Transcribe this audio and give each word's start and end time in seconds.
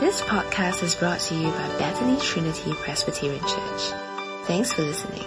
This 0.00 0.20
podcast 0.20 0.84
is 0.84 0.94
brought 0.94 1.18
to 1.18 1.34
you 1.34 1.50
by 1.50 1.68
Bethany 1.76 2.20
Trinity 2.20 2.72
Presbyterian 2.72 3.40
Church. 3.40 3.82
Thanks 4.44 4.72
for 4.72 4.82
listening. 4.82 5.24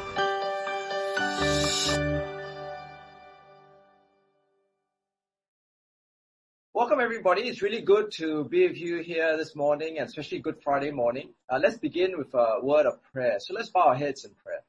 Welcome 6.73 7.01
everybody. 7.01 7.49
It's 7.49 7.61
really 7.61 7.81
good 7.81 8.11
to 8.13 8.45
be 8.45 8.65
with 8.69 8.77
you 8.77 8.99
here 8.99 9.35
this 9.35 9.57
morning 9.57 9.97
and 9.97 10.07
especially 10.07 10.39
Good 10.39 10.63
Friday 10.63 10.91
morning. 10.91 11.33
Uh, 11.49 11.59
let's 11.61 11.77
begin 11.77 12.17
with 12.17 12.33
a 12.33 12.59
word 12.63 12.85
of 12.85 13.03
prayer. 13.11 13.39
So 13.41 13.53
let's 13.53 13.69
bow 13.69 13.87
our 13.87 13.95
heads 13.95 14.23
in 14.23 14.31
prayer. 14.41 14.63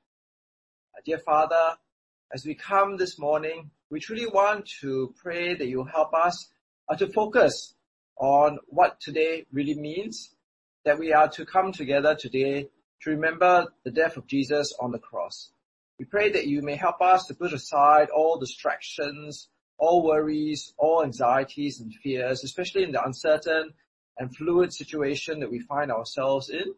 Uh, 0.96 1.00
dear 1.06 1.18
Father, 1.18 1.76
as 2.34 2.44
we 2.44 2.56
come 2.56 2.96
this 2.96 3.20
morning, 3.20 3.70
we 3.88 4.00
truly 4.00 4.26
want 4.26 4.66
to 4.80 5.14
pray 5.22 5.54
that 5.54 5.68
you 5.68 5.84
help 5.84 6.12
us 6.12 6.48
uh, 6.88 6.96
to 6.96 7.06
focus 7.06 7.74
on 8.18 8.58
what 8.66 9.00
today 9.00 9.46
really 9.52 9.74
means, 9.74 10.34
that 10.84 10.98
we 10.98 11.12
are 11.12 11.28
to 11.28 11.44
come 11.44 11.72
together 11.72 12.14
today 12.14 12.68
to 13.02 13.10
remember 13.10 13.66
the 13.84 13.90
death 13.90 14.16
of 14.16 14.26
Jesus 14.26 14.72
on 14.80 14.92
the 14.92 14.98
cross. 14.98 15.50
We 15.98 16.04
pray 16.04 16.32
that 16.32 16.46
you 16.46 16.62
may 16.62 16.76
help 16.76 17.00
us 17.00 17.26
to 17.26 17.34
put 17.34 17.52
aside 17.52 18.08
all 18.10 18.38
distractions, 18.38 19.48
all 19.78 20.04
worries, 20.04 20.72
all 20.78 21.02
anxieties 21.02 21.80
and 21.80 21.94
fears, 21.94 22.44
especially 22.44 22.84
in 22.84 22.92
the 22.92 23.04
uncertain 23.04 23.72
and 24.18 24.34
fluid 24.36 24.72
situation 24.72 25.40
that 25.40 25.50
we 25.50 25.60
find 25.60 25.90
ourselves 25.90 26.50
in. 26.50 26.74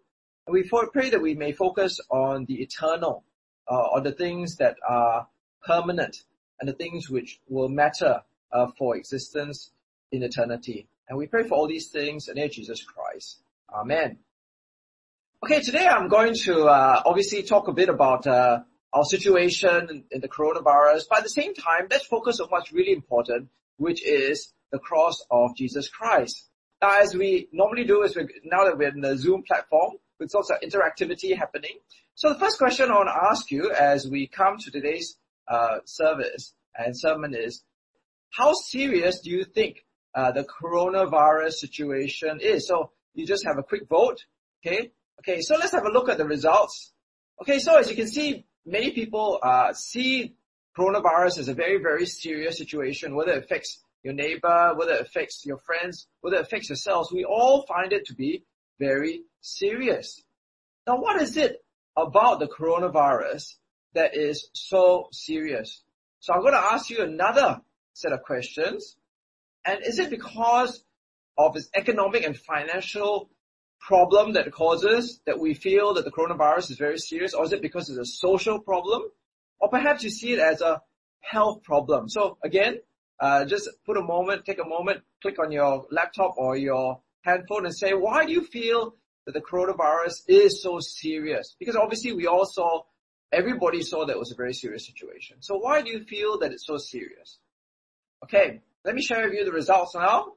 And 0.47 0.53
we 0.53 0.69
pray 0.93 1.11
that 1.11 1.23
we 1.23 1.35
may 1.35 1.53
focus 1.53 2.01
on 2.11 2.45
the 2.47 2.63
eternal, 2.63 3.25
uh, 3.71 3.75
on 3.75 4.03
the 4.03 4.13
things 4.13 4.57
that 4.57 4.77
are 4.87 5.27
permanent 5.67 6.25
and 6.61 6.69
the 6.69 6.75
things 6.75 7.09
which 7.09 7.41
will 7.49 7.69
matter 7.69 8.23
uh, 8.53 8.67
for 8.79 8.97
existence 8.97 9.71
in 10.13 10.23
eternity. 10.23 10.87
And 11.09 11.19
we 11.19 11.27
pray 11.27 11.47
for 11.47 11.55
all 11.55 11.69
these 11.69 11.89
things 11.89 12.29
in 12.29 12.35
the 12.35 12.41
name 12.41 12.49
of 12.49 12.53
Jesus 12.53 12.83
Christ. 12.83 13.41
Amen. 13.73 14.19
Okay, 15.43 15.61
today 15.61 15.87
I'm 15.87 16.09
going 16.09 16.35
to 16.45 16.65
uh, 16.65 17.03
obviously 17.05 17.43
talk 17.43 17.69
a 17.69 17.73
bit 17.73 17.89
about 17.89 18.27
uh, 18.27 18.61
our 18.93 19.05
situation 19.05 19.89
in, 19.91 20.05
in, 20.11 20.21
the 20.21 20.29
coronavirus, 20.29 21.03
but 21.11 21.19
at 21.19 21.25
the 21.25 21.31
same 21.31 21.55
time, 21.55 21.89
let's 21.91 22.07
focus 22.07 22.41
on 22.41 22.49
what's 22.49 22.73
really 22.73 22.93
important, 22.93 23.49
which 23.77 24.03
is 24.07 24.53
the 24.73 24.79
cross 24.79 25.23
of 25.31 25.55
Jesus 25.57 25.89
Christ. 25.89 26.49
Now, 26.81 27.01
as 27.01 27.15
we 27.15 27.49
normally 27.53 27.85
do, 27.85 28.03
is 28.03 28.17
now 28.45 28.65
that 28.65 28.79
we're 28.79 28.89
in 28.89 29.01
the 29.01 29.19
Zoom 29.19 29.43
platform, 29.43 29.95
with 30.19 30.33
lots 30.35 30.51
of 30.51 30.61
interactivity 30.61 31.37
happening. 31.37 31.79
So 32.15 32.33
the 32.33 32.39
first 32.39 32.59
question 32.59 32.91
I 32.91 32.95
want 32.95 33.09
to 33.09 33.29
ask 33.31 33.51
you 33.51 33.71
as 33.73 34.09
we 34.09 34.27
come 34.27 34.59
to 34.59 34.71
today's 34.71 35.17
uh, 35.49 35.79
service 35.85 36.55
and 36.77 36.99
sermon 36.99 37.35
is, 37.35 37.63
how 38.31 38.53
serious 38.53 39.21
do 39.21 39.31
you 39.31 39.45
think 39.45 39.85
uh, 40.15 40.33
the 40.33 40.45
coronavirus 40.45 41.55
situation 41.55 42.41
is. 42.41 42.67
So 42.69 42.91
you 43.15 43.27
just 43.27 43.45
have 43.47 43.59
a 43.59 43.63
quick 43.63 43.89
vote. 43.89 44.25
Okay. 44.65 44.91
Okay. 45.21 45.41
So 45.41 45.57
let's 45.57 45.73
have 45.73 45.87
a 45.87 45.91
look 45.91 46.09
at 46.09 46.19
the 46.19 46.27
results. 46.27 46.93
Okay. 47.41 47.59
So 47.59 47.77
as 47.79 47.89
you 47.89 47.97
can 47.97 48.09
see, 48.09 48.47
many 48.65 48.91
people, 48.93 49.39
uh, 49.43 49.73
see 49.73 50.35
coronavirus 50.79 51.39
as 51.39 51.49
a 51.49 51.55
very, 51.55 51.79
very 51.81 52.07
serious 52.07 52.59
situation, 52.59 53.15
whether 53.15 53.33
it 53.33 53.45
affects 53.45 53.81
your 54.03 54.13
neighbor, 54.13 54.75
whether 54.77 54.95
it 54.95 55.01
affects 55.01 55.45
your 55.47 55.59
friends, 55.59 56.07
whether 56.21 56.37
it 56.37 56.43
affects 56.43 56.69
yourselves. 56.69 57.13
We 57.13 57.25
all 57.25 57.65
find 57.67 57.93
it 57.93 58.07
to 58.07 58.15
be 58.15 58.45
very 58.79 59.23
serious. 59.41 60.23
Now, 60.87 61.01
what 61.01 61.21
is 61.23 61.37
it 61.37 61.65
about 61.97 62.41
the 62.41 62.49
coronavirus 62.49 63.55
that 63.95 64.17
is 64.17 64.49
so 64.53 65.09
serious? 65.13 65.83
So 66.21 66.35
I'm 66.35 66.41
going 66.41 66.53
to 66.53 66.59
ask 66.59 66.91
you 66.91 67.03
another 67.03 67.61
set 67.95 68.13
of 68.13 68.23
questions. 68.23 68.97
And 69.65 69.81
is 69.85 69.99
it 69.99 70.11
because 70.11 70.85
of 71.37 71.57
its 71.57 71.69
economic 71.75 72.25
and 72.25 72.37
financial 72.37 73.31
problem 73.81 74.33
that 74.33 74.47
it 74.47 74.53
causes 74.53 75.21
that 75.27 75.39
we 75.39 75.55
feel 75.55 75.95
that 75.95 76.05
the 76.05 76.11
coronavirus 76.11 76.71
is 76.71 76.79
very 76.79 76.99
serious, 76.99 77.35
or 77.35 77.45
is 77.45 77.53
it 77.53 77.63
because 77.63 77.89
it's 77.89 77.99
a 77.99 78.05
social 78.05 78.59
problem? 78.61 79.03
Or 79.61 79.69
perhaps 79.69 80.03
you 80.05 80.11
see 80.11 80.33
it 80.33 80.39
as 80.39 80.61
a 80.61 80.81
health 81.21 81.63
problem. 81.63 82.09
So 82.09 82.39
again, 82.43 82.79
uh, 83.21 83.45
just 83.45 83.69
put 83.87 83.97
a 83.97 84.03
moment, 84.03 84.45
take 84.45 84.59
a 84.59 84.69
moment, 84.69 85.03
click 85.23 85.39
on 85.39 85.53
your 85.53 85.87
laptop 85.91 86.35
or 86.37 86.57
your 86.57 87.01
handphone 87.23 87.65
and 87.65 87.75
say, 87.75 87.93
why 87.93 88.27
do 88.27 88.33
you 88.33 88.43
feel 88.43 88.95
that 89.27 89.33
the 89.33 89.41
coronavirus 89.41 90.23
is 90.29 90.63
so 90.63 90.81
serious? 90.81 91.57
Because 91.59 91.77
obviously 91.77 92.13
we 92.13 92.27
all 92.27 92.45
saw, 92.45 92.83
everybody 93.33 93.83
saw 93.83 94.05
that 94.05 94.13
it 94.13 94.19
was 94.19 94.33
a 94.33 94.37
very 94.37 94.53
serious 94.53 94.87
situation. 94.87 95.39
So 95.41 95.57
why 95.57 95.83
do 95.83 95.91
you 95.91 96.05
feel 96.05 96.39
that 96.39 96.53
it's 96.53 96.67
so 96.67 96.77
serious? 96.77 97.39
Okay, 98.25 98.61
let 98.85 98.95
me 98.95 99.03
share 99.03 99.25
with 99.25 99.35
you 99.35 99.45
the 99.45 99.53
results 99.53 99.95
now. 99.95 100.33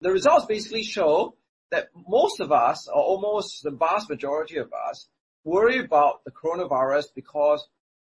The 0.00 0.12
results 0.12 0.46
basically 0.46 0.82
show 0.82 1.36
that 1.70 1.88
most 2.08 2.40
of 2.40 2.52
us, 2.52 2.88
or 2.88 3.02
almost 3.02 3.62
the 3.62 3.70
vast 3.70 4.08
majority 4.10 4.58
of 4.58 4.72
us, 4.72 5.08
worry 5.44 5.78
about 5.78 6.24
the 6.24 6.30
coronavirus 6.30 7.06
because 7.14 7.66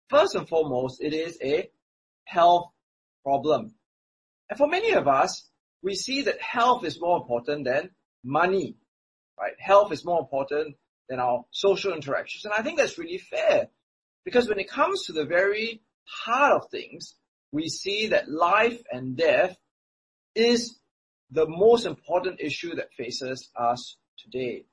first 0.09 0.35
and 0.35 0.47
foremost, 0.47 1.01
it 1.01 1.13
is 1.13 1.37
a 1.41 1.69
health 2.25 2.71
problem. 3.23 3.73
And 4.49 4.57
for 4.57 4.67
many 4.67 4.91
of 4.91 5.07
us, 5.07 5.49
we 5.81 5.95
see 5.95 6.23
that 6.23 6.41
health 6.41 6.83
is 6.83 6.99
more 6.99 7.17
important 7.17 7.65
than 7.65 7.91
money, 8.23 8.75
right? 9.39 9.53
Health 9.57 9.91
is 9.93 10.03
more 10.03 10.19
important 10.19 10.75
than 11.07 11.19
our 11.19 11.45
social 11.51 11.93
interactions. 11.93 12.45
And 12.45 12.53
I 12.53 12.61
think 12.61 12.77
that's 12.77 12.97
really 12.97 13.17
fair 13.17 13.69
because 14.25 14.49
when 14.49 14.59
it 14.59 14.69
comes 14.69 15.05
to 15.05 15.13
the 15.13 15.25
very 15.25 15.81
heart 16.03 16.53
of 16.53 16.69
things, 16.69 17.15
we 17.51 17.69
see 17.69 18.07
that 18.07 18.29
life 18.29 18.81
and 18.91 19.17
death 19.17 19.57
is 20.35 20.79
the 21.31 21.47
most 21.47 21.85
important 21.85 22.39
issue 22.39 22.75
that 22.75 22.93
faces 22.93 23.49
us 23.55 23.97
today. 24.17 24.65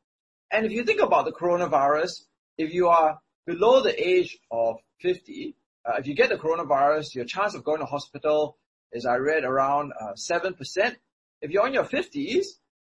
And 0.51 0.65
if 0.65 0.73
you 0.73 0.85
think 0.85 1.01
about 1.01 1.25
the 1.25 1.33
coronavirus, 1.33 2.25
if 2.57 2.73
you 2.73 2.89
are 2.89 3.19
below 3.47 3.83
the 3.83 4.09
age 4.09 4.39
of 4.51 4.77
50, 5.01 5.55
uh, 5.85 5.93
if 5.99 6.07
you 6.07 6.15
get 6.15 6.31
the 6.31 6.37
coronavirus, 6.37 7.15
your 7.15 7.25
chance 7.25 7.55
of 7.55 7.65
going 7.65 7.81
to 7.81 7.87
hospital 7.87 8.57
is, 8.93 9.07
I 9.07 9.17
read, 9.17 9.45
around 9.45 9.93
uh, 10.01 10.13
7%. 10.15 10.97
If 11.43 11.51
you're 11.51 11.67
in 11.67 11.75
your 11.75 11.85
50s, 11.85 12.47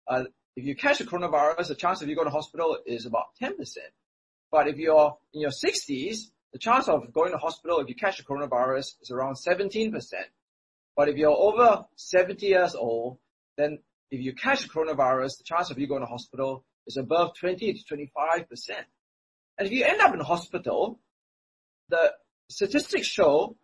uh, 0.08 0.24
if 0.54 0.64
you 0.64 0.74
catch 0.76 0.98
the 0.98 1.04
coronavirus, 1.04 1.68
the 1.68 1.74
chance 1.74 2.00
of 2.02 2.08
you 2.08 2.14
going 2.14 2.28
to 2.28 2.32
hospital 2.32 2.78
is 2.86 3.06
about 3.06 3.26
10%. 3.42 3.52
But 4.50 4.68
if 4.68 4.76
you're 4.76 5.16
in 5.34 5.40
your 5.42 5.50
60s, 5.50 6.30
the 6.56 6.60
chance 6.60 6.88
of 6.88 7.12
going 7.12 7.32
to 7.32 7.36
hospital 7.36 7.80
if 7.80 7.88
you 7.90 7.94
catch 7.94 8.16
the 8.16 8.24
coronavirus 8.24 8.94
is 9.02 9.10
around 9.10 9.34
17%. 9.34 9.92
But 10.96 11.10
if 11.10 11.18
you're 11.18 11.28
over 11.28 11.84
70 11.96 12.46
years 12.46 12.74
old, 12.74 13.18
then 13.58 13.80
if 14.10 14.22
you 14.22 14.32
catch 14.32 14.62
the 14.62 14.70
coronavirus, 14.70 15.36
the 15.36 15.44
chance 15.44 15.70
of 15.70 15.78
you 15.78 15.86
going 15.86 16.00
to 16.00 16.06
hospital 16.06 16.64
is 16.86 16.96
above 16.96 17.34
20 17.38 17.74
to 17.74 17.94
25%. 17.94 18.46
And 19.58 19.66
if 19.66 19.70
you 19.70 19.84
end 19.84 20.00
up 20.00 20.14
in 20.14 20.20
hospital, 20.20 20.98
the 21.90 22.14
statistics 22.48 23.06
show 23.06 23.54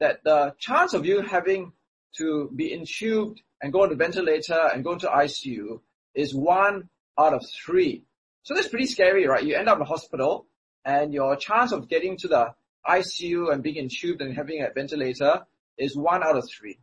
that 0.00 0.24
the 0.24 0.52
chance 0.58 0.92
of 0.92 1.06
you 1.06 1.22
having 1.22 1.70
to 2.16 2.50
be 2.56 2.76
intubed 2.76 3.36
and 3.62 3.72
go 3.72 3.84
on 3.84 3.90
the 3.90 3.94
ventilator 3.94 4.60
and 4.74 4.82
go 4.82 4.94
into 4.94 5.06
ICU 5.06 5.80
is 6.16 6.34
one 6.34 6.88
out 7.16 7.32
of 7.32 7.44
three. 7.64 8.02
So 8.42 8.54
that's 8.54 8.66
pretty 8.66 8.86
scary, 8.86 9.28
right? 9.28 9.44
You 9.44 9.54
end 9.54 9.68
up 9.68 9.78
in 9.78 9.86
hospital 9.86 10.48
and 10.84 11.12
your 11.12 11.36
chance 11.36 11.72
of 11.72 11.88
getting 11.88 12.16
to 12.18 12.28
the 12.28 12.54
ICU 12.86 13.52
and 13.52 13.62
being 13.62 13.88
intubed 13.88 14.20
and 14.20 14.34
having 14.34 14.62
a 14.62 14.72
ventilator 14.74 15.42
is 15.78 15.96
one 15.96 16.22
out 16.22 16.36
of 16.36 16.48
three. 16.48 16.78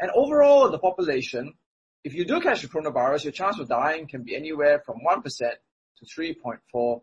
And 0.00 0.10
overall 0.14 0.66
in 0.66 0.72
the 0.72 0.78
population, 0.78 1.54
if 2.02 2.14
you 2.14 2.24
do 2.24 2.40
catch 2.40 2.62
the 2.62 2.68
coronavirus, 2.68 3.24
your 3.24 3.32
chance 3.32 3.58
of 3.58 3.68
dying 3.68 4.06
can 4.06 4.22
be 4.22 4.36
anywhere 4.36 4.82
from 4.84 4.96
1% 5.06 5.22
to 5.22 6.04
3.4%. 6.04 7.00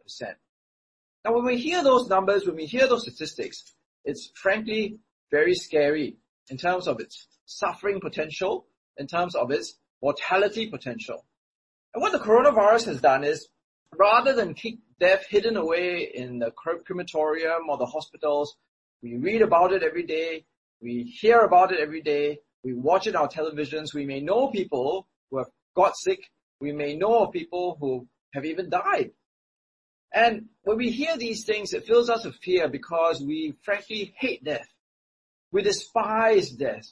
Now 1.24 1.34
when 1.34 1.46
we 1.46 1.58
hear 1.58 1.84
those 1.84 2.08
numbers, 2.08 2.46
when 2.46 2.56
we 2.56 2.66
hear 2.66 2.88
those 2.88 3.04
statistics, 3.04 3.74
it's 4.04 4.32
frankly 4.36 4.98
very 5.30 5.54
scary 5.54 6.18
in 6.50 6.58
terms 6.58 6.88
of 6.88 7.00
its 7.00 7.28
suffering 7.46 8.00
potential, 8.00 8.66
in 8.98 9.08
terms 9.08 9.36
of 9.36 9.52
its 9.52 9.76
mortality 10.02 10.68
potential. 10.68 11.26
And 11.94 12.02
what 12.02 12.12
the 12.12 12.20
coronavirus 12.20 12.86
has 12.86 13.02
done 13.02 13.24
is 13.24 13.48
rather 13.98 14.34
than 14.34 14.54
keep 14.54 14.82
death 15.00 15.26
hidden 15.30 15.58
away 15.58 16.12
in 16.14 16.40
the 16.40 16.52
crematorium 16.52 17.70
or 17.70 17.78
the 17.78 17.86
hospitals, 17.86 18.56
we 19.02 19.16
read 19.18 19.42
about 19.42 19.74
it 19.74 19.84
every 19.84 20.04
day, 20.04 20.46
we 20.82 21.04
hear 21.04 21.42
about 21.42 21.72
it 21.72 21.80
every 21.80 22.02
day, 22.02 22.40
we 22.64 22.74
watch 22.74 23.08
it 23.08 23.16
on 23.16 23.28
televisions, 23.28 23.94
we 23.94 24.06
may 24.06 24.20
know 24.20 24.48
people 24.48 25.08
who 25.30 25.40
have 25.40 25.50
got 25.76 25.96
sick, 25.98 26.20
we 26.60 26.72
may 26.72 26.96
know 26.96 27.28
people 27.28 27.78
who 27.80 28.08
have 28.34 28.46
even 28.46 28.70
died. 28.70 29.12
And 30.14 30.50
when 30.64 30.78
we 30.78 30.92
hear 30.92 31.18
these 31.18 31.46
things, 31.46 31.74
it 31.74 31.88
fills 31.88 32.10
us 32.10 32.26
with 32.26 32.36
fear 32.36 32.68
because 32.68 33.22
we 33.22 33.56
frankly 33.64 34.14
hate 34.18 34.44
death. 34.44 34.68
We 35.52 35.62
despise 35.62 36.52
death. 36.52 36.88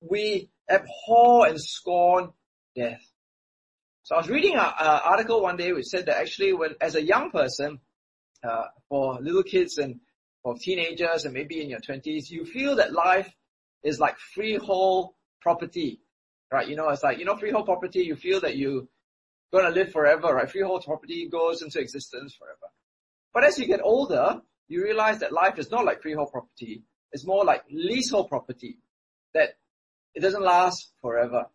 We 0.00 0.50
abhor 0.70 1.46
and 1.46 1.60
scorn 1.60 2.30
death. 2.76 3.02
So 4.02 4.14
I 4.14 4.18
was 4.18 4.28
reading 4.28 4.54
an 4.54 4.72
article 4.76 5.42
one 5.42 5.56
day 5.56 5.72
which 5.72 5.86
said 5.86 6.06
that 6.06 6.18
actually 6.18 6.52
when, 6.52 6.74
as 6.80 6.94
a 6.94 7.02
young 7.02 7.30
person, 7.30 7.80
uh, 8.42 8.64
for 8.88 9.18
little 9.20 9.42
kids 9.42 9.78
and 9.78 10.00
for 10.42 10.54
teenagers 10.58 11.24
and 11.24 11.34
maybe 11.34 11.60
in 11.60 11.68
your 11.68 11.80
twenties, 11.80 12.30
you 12.30 12.44
feel 12.44 12.76
that 12.76 12.92
life 12.92 13.30
is 13.84 14.00
like 14.00 14.16
freehold 14.34 15.10
property, 15.40 16.00
right? 16.50 16.66
You 16.68 16.76
know, 16.76 16.88
it's 16.88 17.02
like, 17.02 17.18
you 17.18 17.24
know, 17.24 17.36
freehold 17.36 17.66
property, 17.66 18.00
you 18.00 18.16
feel 18.16 18.40
that 18.40 18.56
you, 18.56 18.88
are 19.52 19.62
to 19.62 19.68
live 19.68 19.92
forever, 19.92 20.28
right? 20.34 20.50
Freehold 20.50 20.84
property 20.84 21.28
goes 21.30 21.60
into 21.62 21.80
existence 21.80 22.34
forever. 22.34 22.72
But 23.34 23.44
as 23.44 23.58
you 23.58 23.66
get 23.66 23.80
older, 23.82 24.40
you 24.68 24.82
realize 24.82 25.18
that 25.20 25.32
life 25.32 25.58
is 25.58 25.70
not 25.70 25.84
like 25.84 26.02
freehold 26.02 26.30
property. 26.32 26.84
It's 27.12 27.26
more 27.26 27.44
like 27.44 27.64
leasehold 27.70 28.28
property 28.28 28.78
that 29.34 29.50
it 30.14 30.20
doesn't 30.20 30.42
last 30.42 30.92
forever. 31.02 31.46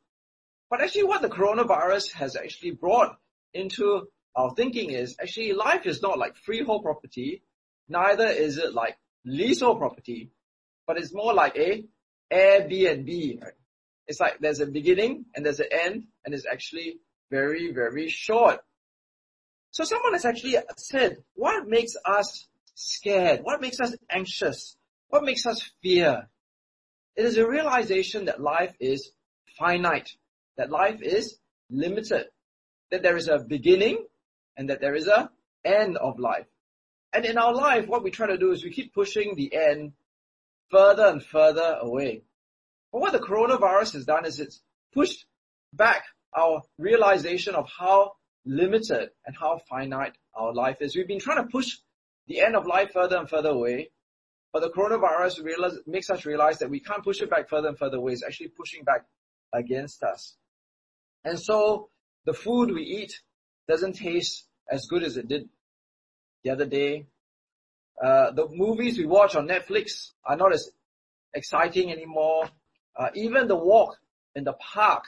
But 0.70 0.82
actually 0.82 1.04
what 1.04 1.22
the 1.22 1.30
coronavirus 1.30 2.14
has 2.14 2.36
actually 2.36 2.72
brought 2.72 3.18
into 3.54 4.08
our 4.36 4.54
thinking 4.56 4.92
is 4.92 5.16
actually 5.22 5.54
life 5.54 5.86
is 5.86 6.02
not 6.02 6.18
like 6.18 6.36
freehold 6.36 6.84
property, 6.84 7.44
neither 7.88 8.28
is 8.28 8.58
it 8.58 8.74
like 8.74 8.98
leasehold 9.26 9.80
property, 9.80 10.32
but 10.88 10.98
it's 10.98 11.14
more 11.14 11.34
like 11.34 11.56
a 11.58 11.86
Airbnb. 12.32 13.42
Right? 13.42 13.54
It's 14.08 14.20
like 14.20 14.40
there's 14.40 14.60
a 14.60 14.66
beginning 14.66 15.26
and 15.36 15.46
there's 15.46 15.60
an 15.60 15.68
end 15.72 16.08
and 16.26 16.34
it's 16.34 16.46
actually 16.46 17.00
very, 17.32 17.72
very 17.72 18.10
short. 18.10 18.60
So 19.72 19.84
someone 19.84 20.14
has 20.14 20.26
actually 20.26 20.58
said, 20.78 21.18
what 21.34 21.68
makes 21.68 21.94
us 22.06 22.48
scared? 22.76 23.42
What 23.44 23.62
makes 23.62 23.80
us 23.80 23.96
anxious? 24.10 24.78
What 25.10 25.24
makes 25.24 25.46
us 25.46 25.70
fear? 25.82 26.30
It 27.16 27.26
is 27.26 27.38
a 27.38 27.48
realization 27.48 28.26
that 28.26 28.42
life 28.42 28.74
is 28.80 29.12
finite, 29.58 30.16
that 30.58 30.70
life 30.70 31.02
is 31.02 31.38
limited, 31.70 32.26
that 32.92 33.04
there 33.04 33.18
is 33.18 33.28
a 33.28 33.40
beginning 33.40 34.06
and 34.58 34.70
that 34.70 34.82
there 34.82 34.96
is 34.96 35.08
a 35.08 35.30
end 35.64 35.98
of 35.98 36.20
life. 36.20 36.46
And 37.14 37.26
in 37.26 37.38
our 37.38 37.54
life, 37.54 37.88
what 37.88 38.04
we 38.04 38.12
try 38.12 38.28
to 38.28 38.38
do 38.38 38.52
is 38.52 38.64
we 38.64 38.72
keep 38.72 38.94
pushing 38.94 39.36
the 39.36 39.56
end 39.56 39.94
further 40.70 41.06
and 41.06 41.24
further 41.24 41.78
away. 41.82 42.24
But 42.92 43.02
what 43.02 43.14
the 43.14 43.20
coronavirus 43.20 43.94
has 43.94 44.06
done 44.06 44.26
is 44.26 44.40
it's 44.40 44.62
pushed 44.94 45.26
back 45.74 46.04
our 46.36 46.64
realization 46.78 47.56
of 47.56 47.70
how 47.70 48.14
limited 48.46 49.10
and 49.26 49.36
how 49.40 49.62
finite 49.70 50.14
our 50.34 50.54
life 50.54 50.78
is. 50.82 50.96
We've 50.96 51.08
been 51.08 51.20
trying 51.20 51.44
to 51.44 51.50
push 51.50 51.78
the 52.28 52.42
end 52.42 52.56
of 52.56 52.66
life 52.66 52.92
further 52.94 53.18
and 53.18 53.30
further 53.30 53.50
away, 53.50 53.92
but 54.52 54.62
the 54.62 54.70
coronavirus 54.70 55.44
realize, 55.44 55.78
makes 55.86 56.10
us 56.10 56.26
realize 56.26 56.60
that 56.60 56.70
we 56.70 56.80
can't 56.80 57.04
push 57.04 57.22
it 57.22 57.30
back 57.30 57.50
further 57.50 57.68
and 57.68 57.78
further 57.78 57.98
away. 57.98 58.14
It's 58.14 58.24
actually 58.24 58.50
pushing 58.50 58.84
back 58.84 59.06
against 59.54 60.04
us. 60.04 60.36
And 61.26 61.40
so 61.40 61.90
the 62.26 62.34
food 62.34 62.72
we 62.72 62.84
eat 62.84 63.20
doesn't 63.68 63.94
taste 63.94 64.48
as 64.72 64.86
good 64.86 65.04
as 65.04 65.18
it 65.18 65.28
did 65.28 65.50
the 66.44 66.52
other 66.52 66.66
day. 66.66 67.08
Uh, 68.02 68.32
the 68.32 68.48
movies 68.52 68.98
we 68.98 69.06
watch 69.06 69.36
on 69.36 69.48
Netflix 69.48 70.12
are 70.24 70.38
not 70.38 70.54
as 70.54 70.70
exciting 71.34 71.92
anymore. 71.92 72.48
Uh, 72.96 73.10
even 73.16 73.48
the 73.48 73.56
walk 73.56 73.98
in 74.36 74.44
the 74.44 74.54
park 74.54 75.04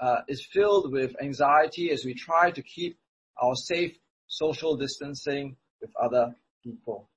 uh, 0.00 0.20
is 0.28 0.46
filled 0.50 0.92
with 0.92 1.14
anxiety 1.20 1.90
as 1.90 2.04
we 2.04 2.14
try 2.14 2.50
to 2.50 2.62
keep 2.62 2.98
our 3.40 3.54
safe 3.54 3.92
social 4.26 4.76
distancing 4.76 5.56
with 5.80 5.90
other 6.02 6.34
people. 6.64 7.08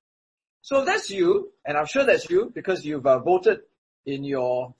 So 0.60 0.84
that's 0.84 1.10
you, 1.10 1.52
and 1.66 1.76
I'm 1.76 1.86
sure 1.86 2.04
that's 2.04 2.28
you 2.28 2.50
because 2.54 2.84
you've 2.84 3.06
uh, 3.06 3.18
voted 3.18 3.60
in 4.06 4.24
your 4.24 4.74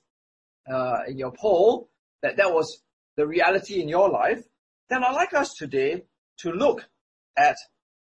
uh, 0.71 0.99
in 1.07 1.17
your 1.17 1.31
poll 1.31 1.89
that 2.21 2.37
that 2.37 2.51
was 2.51 2.81
the 3.15 3.27
reality 3.27 3.81
in 3.81 3.89
your 3.89 4.09
life. 4.09 4.43
Then 4.89 5.03
I'd 5.03 5.15
like 5.15 5.33
us 5.33 5.53
today 5.53 6.03
to 6.39 6.51
look 6.51 6.85
at 7.37 7.57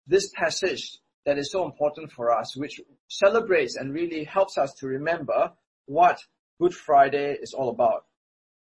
this 0.05 0.29
passage 0.29 0.97
that 1.25 1.37
is 1.37 1.51
so 1.51 1.65
important 1.65 2.11
for 2.11 2.31
us, 2.31 2.55
which 2.55 2.79
celebrates 3.07 3.75
and 3.75 3.93
really 3.93 4.23
helps 4.23 4.57
us 4.57 4.73
to 4.75 4.87
remember 4.87 5.51
what 5.85 6.19
Good 6.59 6.73
Friday 6.73 7.37
is 7.41 7.53
all 7.53 7.69
about. 7.69 8.05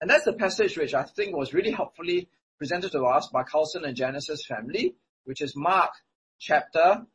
And 0.02 0.10
that's 0.10 0.26
the 0.26 0.34
passage 0.34 0.78
which 0.78 0.94
I 0.94 1.04
think 1.04 1.36
was 1.36 1.54
really 1.54 1.72
helpfully 1.72 2.30
presented 2.58 2.92
to 2.94 3.04
us 3.04 3.28
by 3.28 3.44
Carlson 3.44 3.86
and 3.86 3.96
Janice's 3.96 4.46
family, 4.46 4.96
which 5.26 5.42
is 5.42 5.56
Mark 5.56 5.92
chapter 6.40 7.06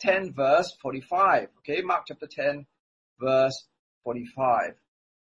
10 0.00 0.32
verse 0.34 0.76
45. 0.80 1.48
Okay, 1.58 1.82
Mark 1.82 2.04
chapter 2.06 2.26
10 2.26 2.66
verse 3.20 3.66
45. 4.04 4.74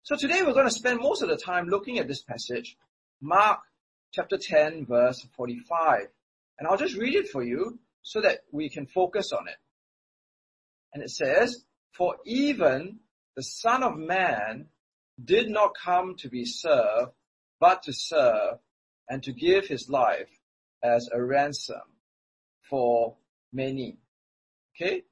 So 0.03 0.15
today 0.15 0.41
we're 0.41 0.53
going 0.53 0.67
to 0.67 0.71
spend 0.71 0.99
most 0.99 1.21
of 1.21 1.29
the 1.29 1.37
time 1.37 1.67
looking 1.67 1.99
at 1.99 2.07
this 2.07 2.21
passage, 2.21 2.77
Mark 3.21 3.59
chapter 4.11 4.37
10 4.37 4.85
verse 4.85 5.25
45. 5.35 6.07
And 6.59 6.67
I'll 6.67 6.77
just 6.77 6.97
read 6.97 7.15
it 7.15 7.29
for 7.29 7.43
you 7.43 7.79
so 8.01 8.21
that 8.21 8.39
we 8.51 8.69
can 8.69 8.87
focus 8.87 9.31
on 9.31 9.47
it. 9.47 9.57
And 10.93 11.03
it 11.03 11.09
says, 11.09 11.63
for 11.91 12.15
even 12.25 12.99
the 13.35 13.43
son 13.43 13.83
of 13.83 13.97
man 13.97 14.67
did 15.23 15.49
not 15.49 15.73
come 15.83 16.15
to 16.19 16.29
be 16.29 16.45
served, 16.45 17.11
but 17.59 17.83
to 17.83 17.93
serve 17.93 18.59
and 19.09 19.21
to 19.23 19.33
give 19.33 19.67
his 19.67 19.89
life 19.89 20.29
as 20.83 21.09
a 21.11 21.21
ransom 21.21 21.81
for 22.69 23.17
many. 23.51 23.97
Okay? 24.75 25.03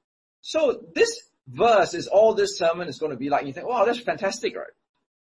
So 0.41 0.83
this 0.93 1.29
verse 1.47 1.93
is 1.93 2.07
all 2.07 2.33
this 2.33 2.57
sermon 2.57 2.87
is 2.87 2.99
going 2.99 3.11
to 3.11 3.17
be 3.17 3.29
like. 3.29 3.45
You 3.45 3.53
think, 3.53 3.67
wow, 3.67 3.85
that's 3.85 3.99
fantastic, 3.99 4.55
right? 4.55 4.67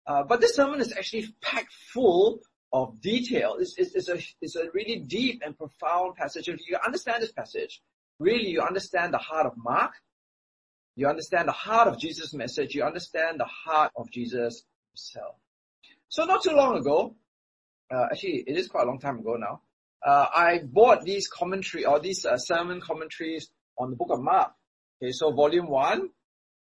Uh, 0.06 0.24
but 0.24 0.40
this 0.40 0.56
sermon 0.56 0.80
is 0.80 0.94
actually 0.94 1.28
packed 1.42 1.74
full 1.94 2.40
of 2.74 3.00
detail. 3.02 3.58
It's, 3.60 3.76
it's, 3.78 3.96
it's, 3.96 4.10
a, 4.10 4.18
it's 4.42 4.56
a 4.56 4.66
really 4.74 5.00
deep 5.00 5.42
and 5.46 5.58
profound 5.58 6.16
passage. 6.16 6.50
If 6.50 6.60
you 6.68 6.78
understand 6.86 7.24
this 7.24 7.32
passage, 7.32 7.82
really 8.20 8.50
you 8.50 8.62
understand 8.62 9.14
the 9.14 9.20
heart 9.20 9.46
of 9.46 9.54
Mark, 9.58 9.92
you 10.96 11.08
understand 11.08 11.48
the 11.48 11.54
heart 11.54 11.88
of 11.88 12.00
Jesus' 12.00 12.34
message. 12.34 12.74
You 12.74 12.84
understand 12.84 13.40
the 13.40 13.46
heart 13.46 13.92
of 13.96 14.10
Jesus 14.12 14.64
himself. 14.92 15.36
So 16.10 16.26
not 16.26 16.44
too 16.44 16.52
long 16.52 16.78
ago, 16.78 17.16
uh, 17.94 18.08
actually 18.12 18.44
it 18.48 18.58
is 18.58 18.68
quite 18.68 18.84
a 18.84 18.88
long 18.88 19.00
time 19.00 19.20
ago 19.20 19.36
now, 19.36 19.62
uh, 20.06 20.28
I 20.34 20.60
bought 20.64 21.04
these 21.04 21.28
commentary 21.28 21.86
or 21.86 22.00
these 22.00 22.26
uh, 22.26 22.38
sermon 22.38 22.82
commentaries 22.82 23.50
on 23.78 23.90
the 23.90 23.96
book 23.96 24.10
of 24.12 24.22
Mark. 24.22 24.54
Okay, 25.02 25.12
so 25.12 25.32
volume 25.32 25.68
one 25.68 26.10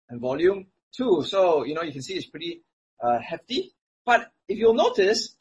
and 0.09 0.19
volume 0.21 0.67
two. 0.95 1.23
So, 1.23 1.63
you 1.63 1.73
know, 1.73 1.81
you 1.81 1.91
can 1.91 2.01
see 2.01 2.15
it's 2.15 2.27
pretty 2.27 2.61
uh, 3.01 3.19
hefty. 3.19 3.73
But 4.05 4.31
if 4.47 4.57
you'll 4.57 4.73
notice, 4.73 5.35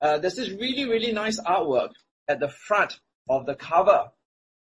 uh, 0.00 0.18
there's 0.18 0.36
this 0.36 0.50
really, 0.50 0.88
really 0.88 1.12
nice 1.12 1.40
artwork 1.40 1.90
at 2.28 2.40
the 2.40 2.48
front 2.48 2.98
of 3.28 3.46
the 3.46 3.54
cover. 3.54 4.10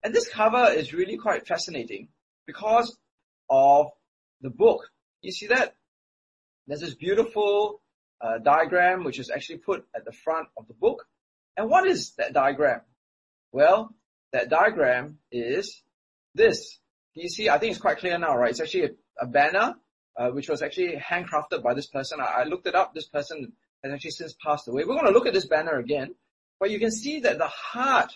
And 0.02 0.14
this 0.14 0.28
cover 0.28 0.72
is 0.72 0.92
really 0.92 1.16
quite 1.16 1.46
fascinating 1.46 2.08
because 2.46 2.96
of 3.48 3.86
the 4.40 4.50
book. 4.50 4.88
You 5.22 5.32
see 5.32 5.48
that? 5.48 5.74
There's 6.66 6.80
this 6.80 6.94
beautiful 6.94 7.82
uh, 8.20 8.38
diagram 8.38 9.04
which 9.04 9.18
is 9.18 9.30
actually 9.30 9.58
put 9.58 9.84
at 9.94 10.04
the 10.04 10.12
front 10.12 10.48
of 10.56 10.66
the 10.68 10.74
book. 10.74 11.06
And 11.56 11.68
what 11.68 11.86
is 11.86 12.12
that 12.12 12.32
diagram? 12.32 12.80
Well, 13.52 13.94
that 14.32 14.48
diagram 14.48 15.18
is 15.30 15.82
this. 16.34 16.78
You 17.14 17.28
see? 17.28 17.48
I 17.48 17.58
think 17.58 17.72
it's 17.72 17.80
quite 17.80 17.98
clear 17.98 18.18
now, 18.18 18.36
right? 18.36 18.50
It's 18.50 18.60
actually 18.60 18.84
a, 18.84 18.90
a 19.20 19.26
banner 19.26 19.74
uh, 20.16 20.28
which 20.30 20.48
was 20.48 20.62
actually 20.62 20.96
handcrafted 20.96 21.62
by 21.62 21.74
this 21.74 21.86
person. 21.86 22.20
I, 22.20 22.42
I 22.42 22.44
looked 22.44 22.66
it 22.66 22.74
up. 22.74 22.94
This 22.94 23.08
person 23.08 23.52
has 23.82 23.92
actually 23.92 24.10
since 24.10 24.34
passed 24.44 24.68
away. 24.68 24.84
We're 24.84 24.94
going 24.94 25.06
to 25.06 25.12
look 25.12 25.26
at 25.26 25.34
this 25.34 25.46
banner 25.46 25.78
again, 25.78 26.14
but 26.58 26.70
you 26.70 26.78
can 26.78 26.90
see 26.90 27.20
that 27.20 27.38
the 27.38 27.48
heart 27.48 28.12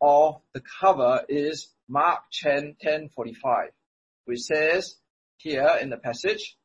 of 0.00 0.40
the 0.52 0.62
cover 0.80 1.22
is 1.28 1.68
Mark 1.88 2.20
10, 2.32 2.76
10, 2.80 3.08
45 3.10 3.70
which 4.26 4.40
says 4.40 4.96
here 5.38 5.78
in 5.80 5.88
the 5.88 5.96
passage, 5.96 6.56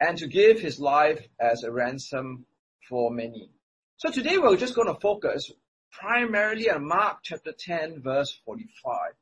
and 0.00 0.18
to 0.18 0.26
give 0.26 0.60
his 0.60 0.78
life 0.78 1.20
as 1.40 1.62
a 1.62 1.72
ransom 1.72 2.44
for 2.88 3.10
many. 3.10 3.50
So 3.96 4.10
today 4.10 4.36
we're 4.36 4.56
just 4.56 4.74
going 4.74 4.92
to 4.92 5.00
focus 5.00 5.50
primarily 5.92 6.68
on 6.68 6.86
Mark 6.86 7.18
chapter 7.22 7.52
10 7.56 8.02
verse 8.02 8.36
45. 8.44 9.12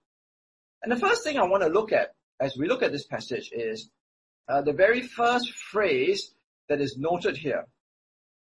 And 0.83 0.91
the 0.91 0.97
first 0.99 1.23
thing 1.23 1.39
I 1.39 1.45
want 1.45 1.63
to 1.63 1.69
look 1.69 1.93
at 1.93 2.15
as 2.41 2.57
we 2.57 2.67
look 2.67 2.83
at 2.83 2.93
this 2.93 3.07
passage 3.07 3.51
is 3.53 3.91
uh, 4.49 4.63
the 4.63 4.73
very 4.73 5.03
first 5.03 5.53
phrase 5.53 6.33
that 6.71 6.81
is 6.81 6.97
noted 6.99 7.37
here. 7.37 7.67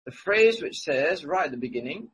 The 0.06 0.12
phrase 0.12 0.62
which 0.62 0.80
says 0.80 1.24
right 1.24 1.46
at 1.46 1.52
the 1.52 1.58
beginning, 1.58 2.10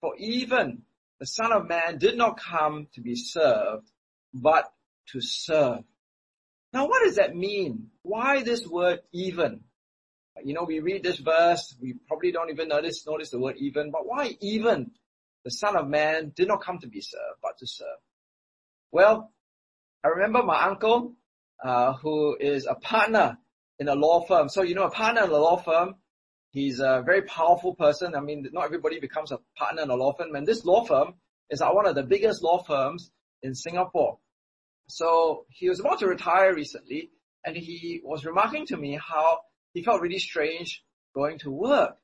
for 0.00 0.14
even 0.18 0.82
the 1.18 1.26
son 1.26 1.52
of 1.52 1.68
man 1.68 1.98
did 1.98 2.16
not 2.16 2.38
come 2.40 2.88
to 2.94 3.00
be 3.00 3.14
served, 3.16 3.90
but 4.32 4.72
to 5.08 5.20
serve. 5.20 5.84
Now 6.72 6.86
what 6.86 7.04
does 7.04 7.16
that 7.16 7.34
mean? 7.34 7.88
Why 8.02 8.42
this 8.42 8.66
word 8.66 9.00
even? 9.12 9.60
You 10.44 10.54
know, 10.54 10.64
we 10.64 10.80
read 10.80 11.02
this 11.02 11.18
verse, 11.18 11.74
we 11.80 11.94
probably 12.06 12.32
don't 12.32 12.50
even 12.50 12.68
notice, 12.68 13.04
notice 13.06 13.30
the 13.30 13.40
word 13.40 13.56
even, 13.58 13.90
but 13.90 14.06
why 14.06 14.36
even? 14.40 14.92
The 15.44 15.50
son 15.50 15.76
of 15.76 15.88
man 15.88 16.32
did 16.34 16.48
not 16.48 16.62
come 16.62 16.78
to 16.78 16.86
be 16.86 17.00
served, 17.00 17.40
but 17.42 17.58
to 17.58 17.66
serve. 17.66 17.98
Well, 18.92 19.32
I 20.04 20.08
remember 20.08 20.42
my 20.42 20.64
uncle, 20.64 21.14
uh, 21.62 21.94
who 21.94 22.36
is 22.38 22.66
a 22.66 22.74
partner 22.74 23.38
in 23.78 23.88
a 23.88 23.94
law 23.94 24.24
firm. 24.26 24.48
So, 24.48 24.62
you 24.62 24.74
know, 24.74 24.84
a 24.84 24.90
partner 24.90 25.24
in 25.24 25.30
a 25.30 25.36
law 25.36 25.56
firm, 25.56 25.96
he's 26.52 26.80
a 26.80 27.02
very 27.04 27.22
powerful 27.22 27.74
person. 27.74 28.14
I 28.14 28.20
mean, 28.20 28.46
not 28.52 28.64
everybody 28.64 29.00
becomes 29.00 29.32
a 29.32 29.38
partner 29.56 29.82
in 29.82 29.90
a 29.90 29.94
law 29.94 30.12
firm. 30.12 30.34
And 30.34 30.46
this 30.46 30.64
law 30.64 30.84
firm 30.84 31.14
is 31.48 31.60
one 31.60 31.86
of 31.86 31.94
the 31.94 32.02
biggest 32.02 32.42
law 32.42 32.62
firms 32.62 33.10
in 33.42 33.54
Singapore. 33.54 34.18
So 34.88 35.46
he 35.48 35.68
was 35.68 35.80
about 35.80 36.00
to 36.00 36.06
retire 36.06 36.54
recently 36.54 37.10
and 37.44 37.56
he 37.56 38.00
was 38.04 38.24
remarking 38.24 38.66
to 38.66 38.76
me 38.76 38.98
how 39.00 39.38
he 39.72 39.82
felt 39.82 40.00
really 40.00 40.18
strange 40.18 40.84
going 41.14 41.38
to 41.40 41.50
work. 41.50 41.96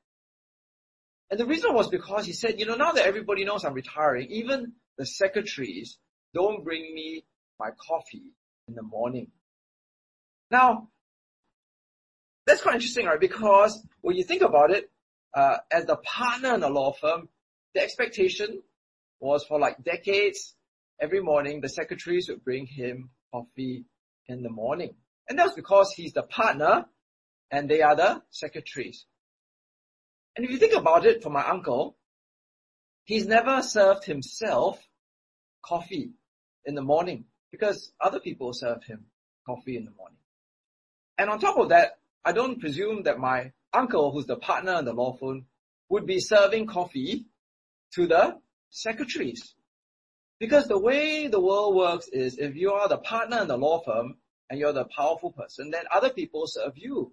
And 1.31 1.41
the 1.41 1.47
reason 1.47 1.75
was 1.75 1.89
because 1.89 2.25
he 2.25 2.33
said, 2.33 2.61
you 2.61 2.67
know, 2.67 2.77
now 2.77 2.93
that 2.93 3.07
everybody 3.07 3.45
knows 3.45 3.65
I'm 3.65 3.75
retiring, 3.75 4.29
even 4.31 4.75
the 4.97 5.05
secretaries 5.05 5.99
don't 6.33 6.63
bring 6.63 6.95
me 6.95 7.25
my 7.59 7.71
coffee 7.89 8.33
in 8.69 8.75
the 8.75 8.83
morning. 8.83 9.29
Now, 10.51 10.89
that's 12.47 12.63
quite 12.63 12.75
interesting, 12.77 13.07
right? 13.07 13.21
Because 13.21 13.85
when 14.01 14.17
you 14.17 14.25
think 14.25 14.43
about 14.43 14.71
it, 14.71 14.91
uh, 15.35 15.59
as 15.71 15.85
the 15.85 15.97
partner 15.97 16.55
in 16.55 16.63
a 16.63 16.69
law 16.69 16.93
firm, 16.93 17.29
the 17.75 17.83
expectation 17.83 18.63
was 19.21 19.45
for 19.45 19.59
like 19.59 19.83
decades, 19.83 20.55
every 21.01 21.21
morning 21.21 21.61
the 21.61 21.69
secretaries 21.69 22.29
would 22.29 22.45
bring 22.45 22.67
him 22.67 23.11
coffee 23.33 23.85
in 24.29 24.43
the 24.43 24.51
morning. 24.51 24.95
And 25.29 25.39
that's 25.39 25.55
because 25.55 25.93
he's 25.93 26.13
the 26.13 26.23
partner 26.23 26.87
and 27.51 27.69
they 27.69 27.83
are 27.83 27.97
the 27.97 28.23
secretaries. 28.31 29.05
And 30.37 30.45
if 30.45 30.51
you 30.51 30.59
think 30.59 30.75
about 30.75 31.05
it 31.05 31.23
for 31.23 31.31
my 31.31 31.47
uncle, 31.47 31.97
he's 33.05 33.27
never 33.27 33.63
served 33.63 34.05
himself 34.05 34.81
coffee 35.65 36.11
in 36.65 36.75
the 36.75 36.83
morning 36.83 37.25
because 37.51 37.93
other 38.01 38.21
people 38.21 38.53
serve 38.53 38.85
him 38.85 39.07
coffee 39.47 39.77
in 39.77 39.85
the 39.85 39.93
morning. 39.93 40.19
And 41.19 41.31
on 41.31 41.41
top 41.41 41.59
of 41.59 41.71
that, 41.71 41.99
I 42.27 42.33
don't 42.33 42.59
presume 42.61 43.05
that 43.05 43.21
my 43.21 43.53
uncle, 43.73 44.11
who's 44.11 44.27
the 44.27 44.35
partner 44.35 44.81
in 44.81 44.85
the 44.85 44.93
law 44.93 45.13
firm, 45.13 45.47
would 45.89 46.07
be 46.07 46.19
serving 46.19 46.67
coffee 46.67 47.27
to 47.95 48.09
the 48.09 48.39
secretaries. 48.69 49.55
Because 50.41 50.67
the 50.67 50.79
way 50.79 51.29
the 51.29 51.41
world 51.41 51.77
works 51.77 52.09
is 52.09 52.37
if 52.37 52.57
you 52.57 52.73
are 52.73 52.89
the 52.89 52.99
partner 52.99 53.43
in 53.43 53.47
the 53.47 53.57
law 53.57 53.81
firm 53.81 54.17
and 54.51 54.59
you're 54.59 54.73
the 54.73 54.87
powerful 54.87 55.31
person, 55.31 55.71
then 55.71 55.85
other 55.89 56.11
people 56.11 56.49
serve 56.49 56.73
you. 56.75 57.13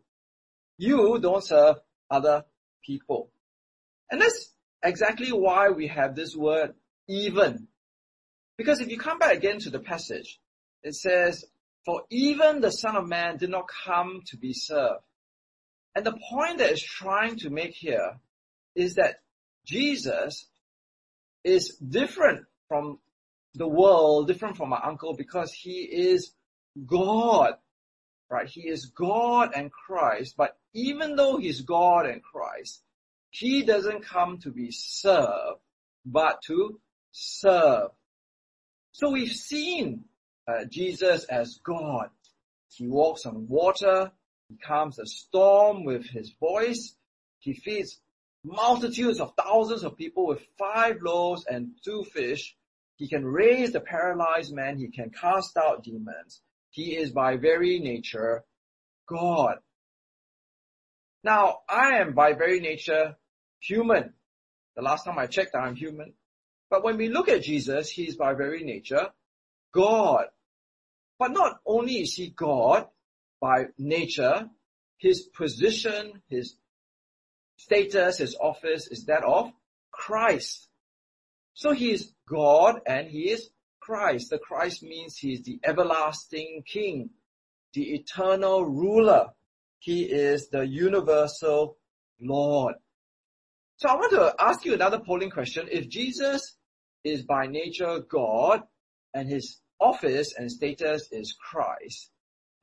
You 0.79 1.19
don't 1.19 1.43
serve 1.43 1.75
other 2.09 2.45
people. 2.83 3.29
And 4.09 4.19
that's 4.19 4.51
exactly 4.83 5.31
why 5.31 5.69
we 5.69 5.87
have 5.87 6.15
this 6.15 6.35
word 6.35 6.73
even. 7.07 7.67
Because 8.57 8.81
if 8.81 8.89
you 8.89 8.97
come 8.97 9.19
back 9.19 9.35
again 9.35 9.59
to 9.59 9.69
the 9.69 9.79
passage, 9.79 10.39
it 10.81 10.95
says, 10.95 11.45
for 11.85 12.03
even 12.09 12.61
the 12.61 12.71
Son 12.71 12.95
of 12.95 13.07
Man 13.07 13.37
did 13.37 13.49
not 13.49 13.67
come 13.85 14.21
to 14.27 14.37
be 14.37 14.53
served. 14.53 15.03
And 15.95 16.05
the 16.05 16.17
point 16.31 16.59
that 16.59 16.71
is 16.71 16.81
trying 16.81 17.37
to 17.39 17.49
make 17.49 17.75
here 17.75 18.19
is 18.75 18.95
that 18.95 19.21
Jesus 19.65 20.47
is 21.43 21.75
different 21.77 22.45
from 22.67 22.99
the 23.55 23.67
world, 23.67 24.27
different 24.27 24.57
from 24.57 24.69
my 24.69 24.79
uncle 24.83 25.13
because 25.15 25.53
he 25.53 25.81
is 25.81 26.31
God, 26.85 27.53
right? 28.29 28.47
He 28.47 28.61
is 28.61 28.85
God 28.85 29.51
and 29.55 29.71
Christ, 29.71 30.35
but 30.37 30.57
even 30.73 31.15
though 31.15 31.37
he's 31.37 31.61
God 31.61 32.07
and 32.07 32.23
Christ, 32.23 32.81
he 33.29 33.63
doesn't 33.63 34.05
come 34.05 34.39
to 34.39 34.51
be 34.51 34.71
served, 34.71 35.59
but 36.05 36.41
to 36.47 36.79
serve. 37.11 37.89
So 38.91 39.11
we've 39.11 39.31
seen 39.31 40.05
uh, 40.47 40.65
Jesus 40.69 41.25
as 41.25 41.59
God. 41.63 42.09
He 42.69 42.87
walks 42.87 43.25
on 43.25 43.47
water. 43.47 44.11
He 44.49 44.57
calms 44.57 44.99
a 44.99 45.05
storm 45.05 45.85
with 45.85 46.05
his 46.05 46.33
voice. 46.39 46.95
He 47.39 47.53
feeds 47.53 47.99
multitudes 48.43 49.19
of 49.19 49.33
thousands 49.37 49.83
of 49.83 49.97
people 49.97 50.27
with 50.27 50.45
five 50.57 51.01
loaves 51.01 51.45
and 51.45 51.71
two 51.83 52.03
fish. 52.03 52.55
He 52.95 53.07
can 53.07 53.25
raise 53.25 53.71
the 53.71 53.79
paralyzed 53.79 54.53
man. 54.53 54.77
He 54.77 54.89
can 54.89 55.09
cast 55.09 55.57
out 55.57 55.83
demons. 55.83 56.41
He 56.69 56.95
is 56.95 57.11
by 57.11 57.37
very 57.37 57.79
nature 57.79 58.43
God. 59.07 59.57
Now, 61.23 61.59
I 61.69 61.99
am 61.99 62.13
by 62.13 62.33
very 62.33 62.59
nature 62.59 63.15
human. 63.59 64.13
The 64.75 64.81
last 64.81 65.05
time 65.05 65.17
I 65.17 65.27
checked, 65.27 65.55
I'm 65.55 65.75
human. 65.75 66.13
But 66.69 66.83
when 66.83 66.97
we 66.97 67.09
look 67.09 67.29
at 67.29 67.43
Jesus, 67.43 67.89
he 67.89 68.03
is 68.03 68.15
by 68.15 68.33
very 68.33 68.63
nature 68.63 69.09
God. 69.73 70.25
But 71.19 71.31
not 71.31 71.59
only 71.65 72.01
is 72.01 72.13
he 72.13 72.29
God 72.29 72.87
by 73.39 73.65
nature, 73.77 74.49
his 74.97 75.21
position, 75.21 76.21
his 76.29 76.55
status, 77.57 78.17
his 78.17 78.35
office 78.39 78.87
is 78.87 79.05
that 79.05 79.23
of 79.23 79.51
Christ. 79.91 80.67
So 81.53 81.71
he 81.71 81.91
is 81.91 82.11
God 82.27 82.81
and 82.85 83.07
he 83.07 83.29
is 83.29 83.49
Christ. 83.79 84.29
The 84.29 84.39
Christ 84.39 84.81
means 84.81 85.17
he 85.17 85.33
is 85.33 85.43
the 85.43 85.59
everlasting 85.63 86.63
King, 86.65 87.11
the 87.73 87.93
eternal 87.93 88.65
ruler. 88.65 89.27
He 89.79 90.03
is 90.03 90.49
the 90.49 90.65
universal 90.65 91.77
Lord. 92.19 92.75
So 93.77 93.89
I 93.89 93.95
want 93.95 94.11
to 94.11 94.33
ask 94.39 94.63
you 94.63 94.73
another 94.73 94.99
polling 94.99 95.29
question. 95.29 95.67
If 95.69 95.89
Jesus 95.89 96.55
is 97.03 97.23
by 97.23 97.47
nature 97.47 97.99
God 98.09 98.61
and 99.13 99.27
his 99.27 99.59
office 99.83 100.33
and 100.37 100.51
status 100.51 101.09
is 101.11 101.33
Christ, 101.33 102.09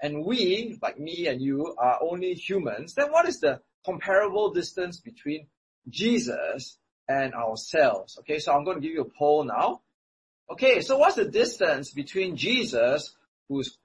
and 0.02 0.24
we, 0.24 0.78
like 0.82 0.98
me 0.98 1.26
and 1.26 1.40
you, 1.40 1.74
are 1.78 1.98
only 2.02 2.34
humans, 2.34 2.94
then 2.94 3.12
what 3.12 3.28
is 3.28 3.40
the 3.40 3.60
comparable 3.84 4.52
distance 4.52 4.98
between 4.98 5.46
Jesus 5.88 6.78
and 7.08 7.34
ourselves? 7.34 8.18
Okay, 8.20 8.38
so 8.38 8.52
I'm 8.52 8.64
going 8.64 8.80
to 8.80 8.82
give 8.86 8.94
you 8.94 9.02
a 9.02 9.18
poll 9.18 9.44
now. 9.44 9.82
Okay, 10.50 10.80
so 10.80 10.96
what's 10.96 11.16
the 11.16 11.26
distance 11.26 11.90
between 11.92 12.36
Jesus, 12.36 13.14
who's 13.48 13.76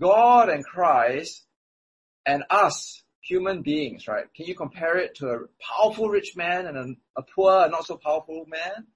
God 0.00 0.48
and 0.48 0.64
Christ, 0.64 1.44
and 2.26 2.42
us, 2.50 3.02
human 3.22 3.62
beings, 3.62 4.08
right? 4.08 4.26
Can 4.34 4.46
you 4.46 4.54
compare 4.54 4.98
it 4.98 5.16
to 5.16 5.28
a 5.28 5.38
powerful 5.60 6.08
rich 6.08 6.36
man 6.36 6.66
and 6.66 6.76
a, 6.76 7.20
a 7.20 7.22
poor, 7.22 7.68
not 7.68 7.86
so 7.86 7.96
powerful 7.96 8.44
man? 8.48 8.86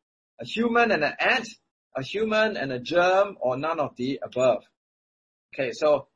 A 0.40 0.44
human 0.44 0.90
and 0.90 1.04
an 1.04 1.14
ant? 1.20 1.48
A 1.96 2.02
human 2.02 2.56
and 2.56 2.72
a 2.72 2.78
germ 2.78 3.36
or 3.40 3.56
none 3.56 3.80
of 3.80 3.96
the 3.96 4.20
above? 4.22 4.62
Okay, 5.52 5.72
so 5.72 6.06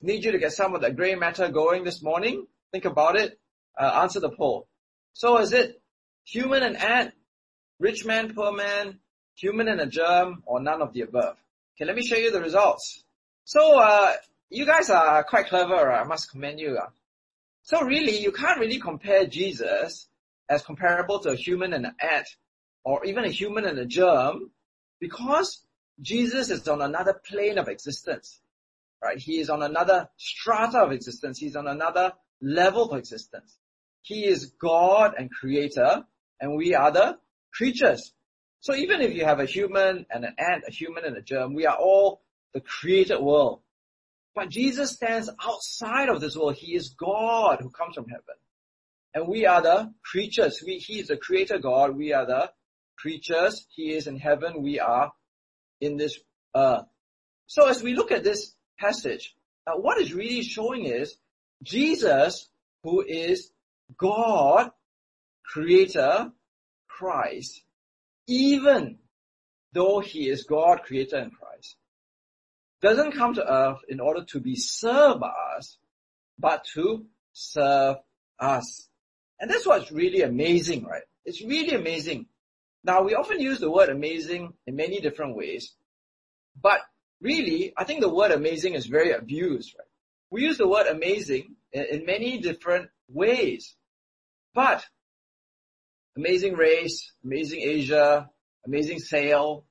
need 0.00 0.24
you 0.24 0.32
to 0.32 0.38
get 0.38 0.52
some 0.52 0.74
of 0.74 0.82
that 0.82 0.96
gray 0.96 1.14
matter 1.14 1.48
going 1.48 1.84
this 1.84 2.02
morning. 2.02 2.46
Think 2.72 2.84
about 2.84 3.16
it. 3.16 3.38
Uh, 3.78 4.00
answer 4.02 4.20
the 4.20 4.30
poll. 4.30 4.68
So 5.14 5.38
is 5.38 5.52
it 5.52 5.80
human 6.24 6.62
and 6.62 6.76
ant, 6.76 7.12
rich 7.78 8.04
man, 8.04 8.34
poor 8.34 8.52
man, 8.52 8.98
human 9.34 9.68
and 9.68 9.80
a 9.80 9.86
germ, 9.86 10.42
or 10.44 10.60
none 10.60 10.82
of 10.82 10.92
the 10.92 11.02
above? 11.02 11.36
Okay, 11.76 11.86
let 11.86 11.96
me 11.96 12.02
show 12.04 12.16
you 12.16 12.30
the 12.30 12.40
results. 12.40 13.02
So, 13.44 13.78
uh, 13.78 14.12
you 14.50 14.66
guys 14.66 14.90
are 14.90 15.24
quite 15.24 15.46
clever, 15.46 15.90
I 15.90 16.04
must 16.04 16.30
commend 16.30 16.60
you. 16.60 16.76
Uh. 16.76 16.90
So 17.62 17.82
really, 17.82 18.18
you 18.18 18.32
can't 18.32 18.60
really 18.60 18.78
compare 18.78 19.26
Jesus 19.26 20.08
as 20.48 20.62
comparable 20.62 21.20
to 21.20 21.30
a 21.30 21.36
human 21.36 21.72
and 21.72 21.86
an 21.86 21.94
ant, 22.00 22.26
or 22.84 23.04
even 23.04 23.24
a 23.24 23.30
human 23.30 23.64
and 23.64 23.78
a 23.78 23.86
germ, 23.86 24.50
because 25.02 25.64
Jesus 26.00 26.48
is 26.48 26.68
on 26.68 26.80
another 26.80 27.20
plane 27.28 27.58
of 27.58 27.66
existence, 27.66 28.40
right? 29.02 29.18
He 29.18 29.40
is 29.40 29.50
on 29.50 29.60
another 29.60 30.08
strata 30.16 30.78
of 30.78 30.92
existence. 30.92 31.38
He's 31.38 31.56
on 31.56 31.66
another 31.66 32.12
level 32.40 32.88
of 32.88 32.96
existence. 32.96 33.58
He 34.02 34.24
is 34.26 34.52
God 34.60 35.14
and 35.18 35.28
creator, 35.28 36.04
and 36.40 36.56
we 36.56 36.76
are 36.76 36.92
the 36.92 37.18
creatures. 37.52 38.12
So 38.60 38.76
even 38.76 39.00
if 39.00 39.12
you 39.12 39.24
have 39.24 39.40
a 39.40 39.44
human 39.44 40.06
and 40.08 40.24
an 40.24 40.36
ant, 40.38 40.62
a 40.68 40.70
human 40.70 41.04
and 41.04 41.16
a 41.16 41.20
germ, 41.20 41.52
we 41.52 41.66
are 41.66 41.76
all 41.76 42.22
the 42.54 42.60
created 42.60 43.18
world. 43.18 43.60
But 44.36 44.50
Jesus 44.50 44.92
stands 44.92 45.28
outside 45.44 46.10
of 46.10 46.20
this 46.20 46.36
world. 46.36 46.54
He 46.54 46.76
is 46.76 46.90
God 46.90 47.58
who 47.60 47.70
comes 47.70 47.96
from 47.96 48.08
heaven. 48.08 48.36
And 49.14 49.26
we 49.26 49.46
are 49.46 49.62
the 49.62 49.92
creatures. 50.04 50.62
We, 50.64 50.76
he 50.78 51.00
is 51.00 51.08
the 51.08 51.16
creator 51.16 51.58
God. 51.58 51.96
We 51.96 52.12
are 52.12 52.24
the 52.24 52.52
creatures. 53.02 53.66
He 53.74 53.92
is 53.92 54.06
in 54.06 54.16
heaven. 54.16 54.62
We 54.62 54.78
are 54.78 55.12
in 55.80 55.96
this 55.96 56.18
earth. 56.54 56.86
So 57.46 57.68
as 57.68 57.82
we 57.82 57.94
look 57.94 58.12
at 58.12 58.22
this 58.22 58.54
passage, 58.78 59.34
uh, 59.66 59.72
what 59.72 60.00
is 60.00 60.14
really 60.14 60.42
showing 60.42 60.84
is 60.84 61.16
Jesus, 61.62 62.48
who 62.84 63.04
is 63.06 63.50
God, 63.98 64.70
creator, 65.44 66.30
Christ, 66.88 67.62
even 68.28 68.98
though 69.72 70.00
he 70.00 70.28
is 70.28 70.44
God, 70.44 70.82
creator, 70.84 71.16
and 71.16 71.32
Christ, 71.32 71.76
doesn't 72.80 73.12
come 73.12 73.34
to 73.34 73.52
earth 73.52 73.80
in 73.88 74.00
order 74.00 74.24
to 74.26 74.40
be 74.40 74.56
served 74.56 75.20
by 75.20 75.32
us, 75.56 75.76
but 76.38 76.64
to 76.74 77.06
serve 77.32 77.96
us. 78.38 78.88
And 79.40 79.50
that's 79.50 79.66
what's 79.66 79.90
really 79.90 80.22
amazing, 80.22 80.84
right? 80.84 81.02
It's 81.24 81.42
really 81.42 81.74
amazing. 81.74 82.26
Now, 82.84 83.02
we 83.02 83.14
often 83.14 83.40
use 83.40 83.60
the 83.60 83.70
word 83.70 83.88
amazing 83.88 84.54
in 84.66 84.76
many 84.76 85.00
different 85.00 85.36
ways, 85.36 85.72
but 86.60 86.80
really, 87.20 87.72
I 87.76 87.84
think 87.84 88.00
the 88.00 88.12
word 88.12 88.32
amazing 88.32 88.74
is 88.74 88.86
very 88.86 89.12
abused, 89.12 89.74
right? 89.78 89.86
We 90.30 90.42
use 90.42 90.58
the 90.58 90.68
word 90.68 90.86
amazing 90.86 91.56
in, 91.72 92.04
many 92.06 92.38
different 92.38 92.90
ways, 93.08 93.76
but 94.54 94.84
amazing 96.16 96.54
race, 96.54 97.12
amazing 97.24 97.60
Asia, 97.60 98.28
amazing 98.66 98.98
sail. 98.98 99.64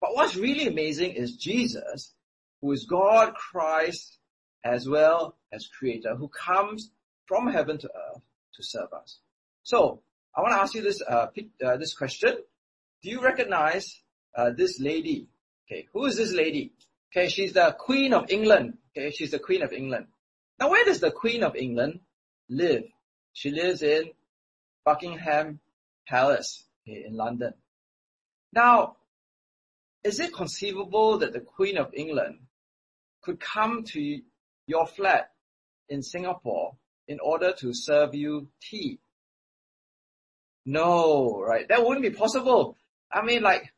But 0.00 0.14
what's 0.14 0.36
really 0.36 0.68
amazing 0.68 1.12
is 1.12 1.36
Jesus 1.36 2.12
who 2.60 2.72
is 2.72 2.84
God 2.84 3.34
Christ 3.34 4.18
as 4.64 4.88
well 4.88 5.36
as 5.52 5.68
creator, 5.68 6.14
who 6.14 6.28
comes 6.28 6.90
from 7.26 7.48
heaven 7.48 7.78
to 7.78 7.88
earth 7.88 8.22
to 8.54 8.62
serve 8.62 8.92
us. 8.92 9.20
So, 9.62 10.02
I 10.38 10.40
want 10.40 10.54
to 10.54 10.60
ask 10.60 10.74
you 10.74 10.82
this, 10.82 11.02
uh, 11.02 11.26
uh, 11.66 11.76
this 11.78 11.94
question. 11.94 12.36
Do 13.02 13.10
you 13.10 13.20
recognize, 13.20 14.00
uh, 14.36 14.50
this 14.56 14.78
lady? 14.78 15.26
Okay, 15.66 15.88
who 15.92 16.04
is 16.04 16.16
this 16.16 16.32
lady? 16.32 16.74
Okay, 17.10 17.28
she's 17.28 17.54
the 17.54 17.74
Queen 17.76 18.14
of 18.14 18.30
England. 18.30 18.78
Okay, 18.96 19.10
she's 19.10 19.32
the 19.32 19.40
Queen 19.40 19.62
of 19.62 19.72
England. 19.72 20.06
Now 20.60 20.70
where 20.70 20.84
does 20.84 21.00
the 21.00 21.10
Queen 21.10 21.42
of 21.42 21.56
England 21.56 21.98
live? 22.48 22.84
She 23.32 23.50
lives 23.50 23.82
in 23.82 24.12
Buckingham 24.84 25.58
Palace 26.06 26.64
okay, 26.86 27.04
in 27.04 27.16
London. 27.16 27.54
Now, 28.52 28.98
is 30.04 30.20
it 30.20 30.32
conceivable 30.32 31.18
that 31.18 31.32
the 31.32 31.40
Queen 31.40 31.76
of 31.76 31.92
England 31.94 32.38
could 33.22 33.40
come 33.40 33.82
to 33.88 34.20
your 34.68 34.86
flat 34.86 35.32
in 35.88 36.00
Singapore 36.00 36.76
in 37.08 37.18
order 37.18 37.52
to 37.54 37.74
serve 37.74 38.14
you 38.14 38.50
tea? 38.62 39.00
No, 40.68 41.40
right? 41.40 41.66
That 41.66 41.82
wouldn't 41.82 42.02
be 42.02 42.10
possible. 42.10 42.76
I 43.10 43.22
mean, 43.22 43.40
like, 43.40 43.72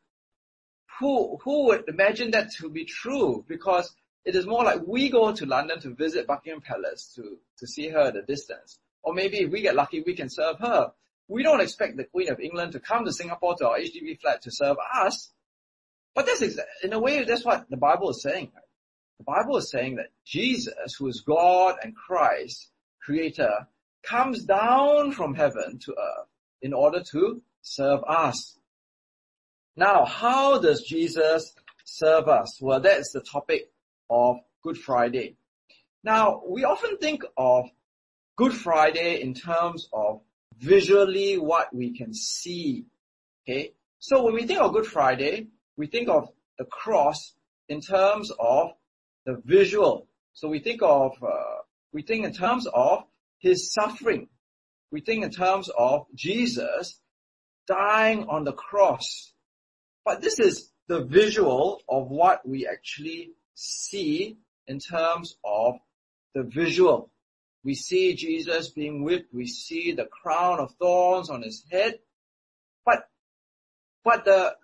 who, 0.99 1.37
who 1.41 1.67
would 1.67 1.87
imagine 1.87 2.31
that 2.31 2.51
to 2.59 2.69
be 2.69 2.83
true? 2.83 3.45
Because 3.47 3.95
it 4.25 4.35
is 4.35 4.45
more 4.45 4.65
like 4.65 4.81
we 4.85 5.09
go 5.09 5.31
to 5.31 5.45
London 5.45 5.79
to 5.79 5.95
visit 5.95 6.27
Buckingham 6.27 6.59
Palace 6.59 7.13
to, 7.15 7.37
to 7.59 7.65
see 7.65 7.87
her 7.87 8.01
at 8.01 8.17
a 8.17 8.23
distance. 8.23 8.77
Or 9.03 9.13
maybe 9.13 9.37
if 9.37 9.51
we 9.51 9.61
get 9.61 9.75
lucky, 9.75 10.03
we 10.05 10.17
can 10.17 10.29
serve 10.29 10.59
her. 10.59 10.91
We 11.29 11.43
don't 11.43 11.61
expect 11.61 11.95
the 11.95 12.03
Queen 12.03 12.29
of 12.29 12.41
England 12.41 12.73
to 12.73 12.81
come 12.81 13.05
to 13.05 13.13
Singapore 13.13 13.55
to 13.59 13.69
our 13.69 13.77
HDB 13.77 14.19
flat 14.19 14.41
to 14.41 14.51
serve 14.51 14.75
us. 14.93 15.31
But 16.13 16.25
that's 16.25 16.41
exa- 16.41 16.83
in 16.83 16.91
a 16.91 16.99
way, 16.99 17.23
that's 17.23 17.45
what 17.45 17.69
the 17.69 17.77
Bible 17.77 18.09
is 18.09 18.21
saying. 18.21 18.51
The 19.17 19.23
Bible 19.23 19.55
is 19.55 19.71
saying 19.71 19.95
that 19.95 20.09
Jesus, 20.25 20.95
who 20.99 21.07
is 21.07 21.23
God 21.25 21.77
and 21.81 21.95
Christ, 21.95 22.67
creator, 23.01 23.65
comes 24.03 24.43
down 24.43 25.13
from 25.13 25.35
heaven 25.35 25.79
to 25.85 25.91
earth 25.91 26.27
in 26.61 26.73
order 26.73 27.03
to 27.11 27.41
serve 27.61 28.01
us. 28.07 28.57
Now, 29.75 30.05
how 30.05 30.59
does 30.59 30.81
Jesus 30.83 31.53
serve 31.85 32.27
us? 32.27 32.59
Well, 32.61 32.79
that's 32.79 33.11
the 33.11 33.21
topic 33.21 33.71
of 34.09 34.37
Good 34.63 34.77
Friday. 34.77 35.35
Now, 36.03 36.41
we 36.47 36.63
often 36.63 36.97
think 36.97 37.23
of 37.37 37.65
Good 38.35 38.53
Friday 38.53 39.21
in 39.21 39.33
terms 39.33 39.87
of 39.93 40.21
visually 40.57 41.37
what 41.37 41.73
we 41.73 41.95
can 41.97 42.13
see. 42.13 42.85
Okay. 43.43 43.73
So 43.99 44.23
when 44.23 44.33
we 44.33 44.45
think 44.45 44.59
of 44.59 44.73
Good 44.73 44.85
Friday, 44.85 45.47
we 45.77 45.87
think 45.87 46.09
of 46.09 46.29
the 46.57 46.65
cross 46.65 47.33
in 47.69 47.81
terms 47.81 48.31
of 48.39 48.71
the 49.25 49.41
visual. 49.45 50.07
So 50.33 50.47
we 50.47 50.59
think 50.59 50.81
of, 50.81 51.11
uh, 51.21 51.61
we 51.93 52.01
think 52.01 52.25
in 52.25 52.33
terms 52.33 52.67
of 52.73 53.03
his 53.39 53.71
suffering. 53.73 54.27
We 54.91 55.01
think 55.01 55.23
in 55.23 55.31
terms 55.31 55.69
of 55.77 56.05
Jesus 56.13 56.99
dying 57.67 58.25
on 58.27 58.43
the 58.43 58.53
cross. 58.53 59.31
But 60.03 60.21
this 60.21 60.39
is 60.39 60.71
the 60.87 61.03
visual 61.03 61.81
of 61.87 62.09
what 62.09 62.47
we 62.47 62.67
actually 62.67 63.31
see 63.53 64.37
in 64.67 64.79
terms 64.79 65.35
of 65.45 65.75
the 66.33 66.43
visual. 66.43 67.11
We 67.63 67.75
see 67.75 68.15
Jesus 68.15 68.69
being 68.69 69.03
whipped. 69.03 69.33
We 69.33 69.47
see 69.47 69.93
the 69.93 70.05
crown 70.05 70.59
of 70.59 70.73
thorns 70.79 71.29
on 71.29 71.43
his 71.43 71.63
head. 71.71 71.99
But, 72.85 73.07
but 74.03 74.25
the, 74.25 74.55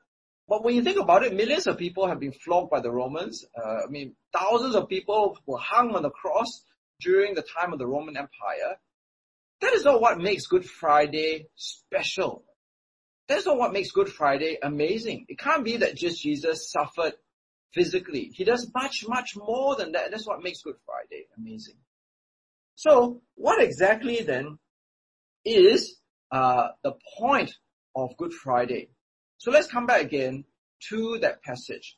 but 0.48 0.63
when 0.63 0.75
you 0.75 0.84
think 0.84 0.98
about 0.98 1.24
it, 1.24 1.36
millions 1.36 1.67
of 1.67 1.77
people 1.77 2.07
have 2.07 2.19
been 2.19 2.31
flogged 2.31 2.72
by 2.72 2.79
the 2.79 2.91
Romans. 2.91 3.46
Uh, 3.55 3.81
I 3.86 3.89
mean, 3.89 4.15
thousands 4.38 4.75
of 4.75 4.89
people 4.89 5.38
were 5.46 5.60
hung 5.60 5.93
on 5.96 6.01
the 6.01 6.10
cross 6.10 6.63
during 7.00 7.36
the 7.36 7.43
time 7.43 7.74
of 7.74 7.79
the 7.79 7.88
Roman 7.88 8.17
Empire. 8.17 8.77
That 9.62 9.74
is 9.74 9.86
not 9.86 10.02
what 10.02 10.20
makes 10.20 10.48
Good 10.48 10.66
Friday 10.66 11.48
special. 11.56 12.44
That's 13.28 13.46
not 13.46 13.58
what 13.58 13.74
makes 13.74 13.92
Good 13.92 14.10
Friday 14.10 14.58
amazing. 14.62 15.26
It 15.28 15.40
can't 15.40 15.66
be 15.66 15.78
that 15.78 15.96
just 15.96 16.22
Jesus 16.22 16.72
suffered 16.72 17.14
physically. 17.74 18.31
He 18.34 18.44
does 18.44 18.72
much, 18.74 19.05
much 19.08 19.36
more 19.36 19.75
than 19.75 19.94
that. 19.94 20.12
That's 20.12 20.27
what 20.27 20.44
makes 20.44 20.62
Good 20.62 20.77
Friday 20.86 21.25
amazing. 21.38 21.75
So 22.75 23.22
what 23.36 23.62
exactly 23.62 24.22
then 24.22 24.60
is 25.44 25.98
uh, 26.31 26.70
the 26.84 26.94
point 27.18 27.51
of 27.96 28.16
Good 28.18 28.34
Friday? 28.34 28.90
So 29.40 29.51
let's 29.51 29.68
come 29.68 29.86
back 29.88 30.01
again 30.01 30.46
to 30.90 31.18
that 31.20 31.42
passage. 31.44 31.98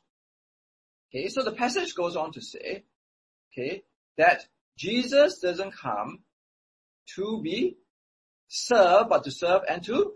Okay, 1.10 1.28
so 1.28 1.42
the 1.42 1.52
passage 1.52 1.94
goes 1.94 2.16
on 2.16 2.32
to 2.32 2.40
say, 2.40 2.84
okay, 3.52 3.82
that 4.16 4.46
Jesus 4.78 5.40
doesn't 5.40 5.74
come 5.76 6.20
to 7.16 7.40
be 7.42 7.76
served, 8.48 9.08
but 9.08 9.24
to 9.24 9.30
serve 9.30 9.62
and 9.68 9.82
to 9.84 10.12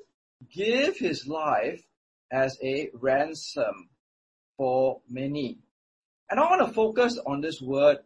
give 0.52 0.98
his 0.98 1.26
life 1.26 1.82
as 2.30 2.58
a 2.62 2.90
ransom 2.94 3.88
for 4.56 5.00
many. 5.08 5.58
And 6.30 6.40
I 6.40 6.44
want 6.44 6.66
to 6.66 6.72
focus 6.72 7.18
on 7.24 7.40
this 7.40 7.60
word 7.60 7.98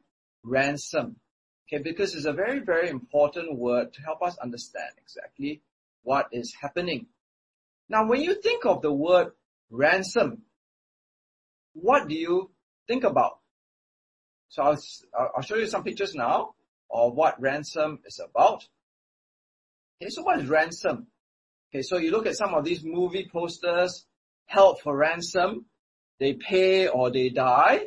ransom. 0.43 1.17
Okay, 1.67 1.83
because 1.83 2.15
it's 2.15 2.25
a 2.25 2.33
very, 2.33 2.61
very 2.61 2.89
important 2.89 3.57
word 3.59 3.93
to 3.95 4.03
help 4.03 4.23
us 4.23 4.39
understand 4.39 4.91
exactly 4.99 5.63
what 6.03 6.27
is 6.33 6.55
happening. 6.61 7.07
Now, 7.89 8.07
when 8.07 8.23
you 8.23 8.41
think 8.41 8.65
of 8.65 8.81
the 8.83 8.93
word 8.93 9.33
ransom, 9.71 10.43
what 11.75 12.09
do 12.09 12.15
you 12.15 12.51
think 12.87 13.05
about? 13.05 13.39
So 14.49 14.63
I'll, 14.63 14.79
I'll 15.37 15.43
show 15.43 15.57
you 15.57 15.67
some 15.67 15.85
pictures 15.85 16.15
now 16.15 16.55
of 16.91 17.15
what 17.15 17.41
ransom 17.41 18.01
is 18.07 18.19
about. 18.19 18.67
Okay, 20.01 20.11
so 20.11 20.23
what 20.23 20.39
is 20.39 20.49
ransom? 20.49 21.09
Okay, 21.71 21.83
so 21.83 21.99
you 21.99 22.11
look 22.13 22.27
at 22.27 22.37
some 22.37 22.55
of 22.55 22.65
these 22.65 22.85
movie 22.85 23.29
posters, 23.33 24.07
held 24.47 24.81
for 24.81 24.97
ransom, 24.97 25.67
they 26.21 26.35
pay 26.35 26.89
or 26.89 27.11
they 27.11 27.29
die. 27.29 27.87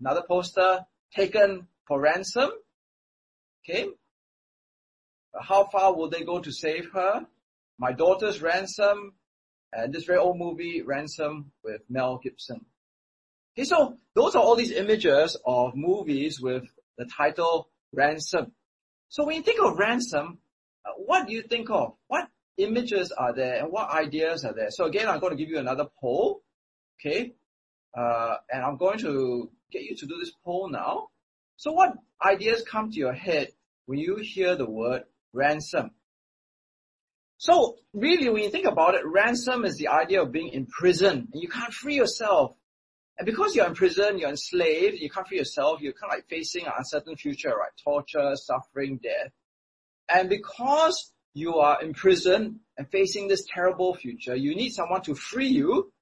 Another 0.00 0.22
poster, 0.26 0.80
taken 1.14 1.66
for 1.86 2.00
ransom. 2.00 2.50
Okay. 3.64 3.88
How 5.38 5.64
far 5.64 5.94
will 5.94 6.08
they 6.08 6.22
go 6.22 6.40
to 6.40 6.52
save 6.52 6.90
her? 6.92 7.26
My 7.78 7.92
daughter's 7.92 8.40
ransom 8.40 9.14
and 9.72 9.92
this 9.92 10.04
very 10.04 10.18
old 10.18 10.38
movie, 10.38 10.82
Ransom 10.82 11.52
with 11.62 11.82
Mel 11.88 12.18
Gibson. 12.22 12.64
Okay, 13.56 13.64
so 13.64 13.98
those 14.14 14.34
are 14.34 14.42
all 14.42 14.56
these 14.56 14.72
images 14.72 15.36
of 15.46 15.74
movies 15.74 16.40
with 16.40 16.64
the 16.98 17.06
title 17.06 17.68
Ransom. 17.92 18.52
So 19.08 19.24
when 19.24 19.36
you 19.36 19.42
think 19.42 19.60
of 19.62 19.76
ransom, 19.76 20.38
what 20.96 21.26
do 21.26 21.32
you 21.32 21.42
think 21.42 21.70
of? 21.70 21.94
What 22.08 22.28
images 22.56 23.12
are 23.12 23.34
there 23.34 23.62
and 23.62 23.72
what 23.72 23.90
ideas 23.90 24.44
are 24.44 24.54
there? 24.54 24.70
So 24.70 24.84
again, 24.84 25.08
I'm 25.08 25.20
going 25.20 25.36
to 25.36 25.36
give 25.36 25.48
you 25.48 25.58
another 25.58 25.86
poll. 26.00 26.42
Okay. 27.00 27.34
Uh, 27.96 28.36
and 28.52 28.64
I'm 28.64 28.76
going 28.76 28.98
to 28.98 29.50
get 29.72 29.82
you 29.82 29.96
to 29.96 30.06
do 30.06 30.18
this 30.18 30.32
poll 30.44 30.68
now. 30.68 31.08
So 31.56 31.72
what 31.72 31.94
ideas 32.24 32.62
come 32.62 32.90
to 32.90 32.98
your 32.98 33.12
head 33.12 33.48
when 33.86 33.98
you 33.98 34.16
hear 34.16 34.56
the 34.56 34.68
word 34.68 35.02
ransom? 35.32 35.90
So 37.38 37.76
really, 37.94 38.28
when 38.28 38.42
you 38.42 38.50
think 38.50 38.66
about 38.66 38.94
it, 38.94 39.02
ransom 39.06 39.64
is 39.64 39.76
the 39.76 39.88
idea 39.88 40.22
of 40.22 40.30
being 40.30 40.48
in 40.48 40.66
prison 40.66 41.28
and 41.32 41.42
you 41.42 41.48
can't 41.48 41.72
free 41.72 41.96
yourself. 41.96 42.52
And 43.18 43.26
because 43.26 43.54
you're 43.54 43.66
in 43.66 43.74
prison, 43.74 44.18
you're 44.18 44.30
enslaved, 44.30 44.98
you 44.98 45.10
can't 45.10 45.26
free 45.26 45.38
yourself, 45.38 45.80
you're 45.80 45.92
kind 45.92 46.12
of 46.12 46.18
like 46.18 46.28
facing 46.28 46.66
an 46.66 46.72
uncertain 46.78 47.16
future, 47.16 47.50
right? 47.50 47.70
Torture, 47.82 48.34
suffering, 48.36 48.98
death. 49.02 49.32
And 50.12 50.28
because 50.28 51.12
you 51.34 51.56
are 51.56 51.80
in 51.82 51.94
prison 51.94 52.60
and 52.76 52.90
facing 52.90 53.28
this 53.28 53.44
terrible 53.52 53.94
future, 53.94 54.34
you 54.34 54.54
need 54.54 54.70
someone 54.70 55.02
to 55.02 55.14
free 55.14 55.48
you 55.48 55.92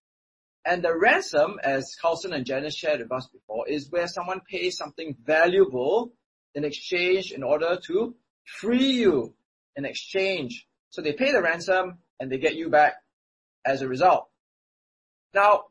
and 0.68 0.84
the 0.84 0.94
ransom, 0.94 1.58
as 1.64 1.96
Carlson 2.00 2.34
and 2.34 2.44
Janice 2.44 2.76
shared 2.76 3.00
with 3.00 3.10
us 3.10 3.26
before, 3.32 3.66
is 3.66 3.90
where 3.90 4.06
someone 4.06 4.40
pays 4.40 4.76
something 4.76 5.16
valuable 5.24 6.12
in 6.54 6.62
exchange 6.62 7.32
in 7.32 7.42
order 7.42 7.78
to 7.86 8.14
free 8.44 8.92
you 8.92 9.34
in 9.76 9.86
exchange. 9.86 10.66
So 10.90 11.00
they 11.00 11.14
pay 11.14 11.32
the 11.32 11.40
ransom 11.40 12.00
and 12.20 12.30
they 12.30 12.36
get 12.36 12.56
you 12.56 12.68
back 12.68 12.96
as 13.64 13.80
a 13.80 13.88
result. 13.88 14.28
Now, 15.32 15.64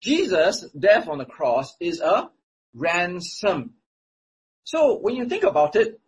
Jesus' 0.00 0.66
death 0.76 1.08
on 1.08 1.18
the 1.18 1.24
cross 1.24 1.76
is 1.78 2.00
a 2.00 2.28
ransom. 2.74 3.74
So 4.64 4.98
when 4.98 5.14
you 5.14 5.28
think 5.28 5.44
about 5.44 5.76
it, 5.76 6.00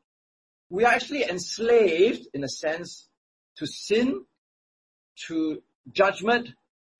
we 0.70 0.84
are 0.84 0.92
actually 0.92 1.24
enslaved 1.24 2.28
in 2.32 2.44
a 2.44 2.48
sense 2.48 3.08
to 3.56 3.66
sin, 3.66 4.24
to 5.26 5.62
judgment, 5.92 6.48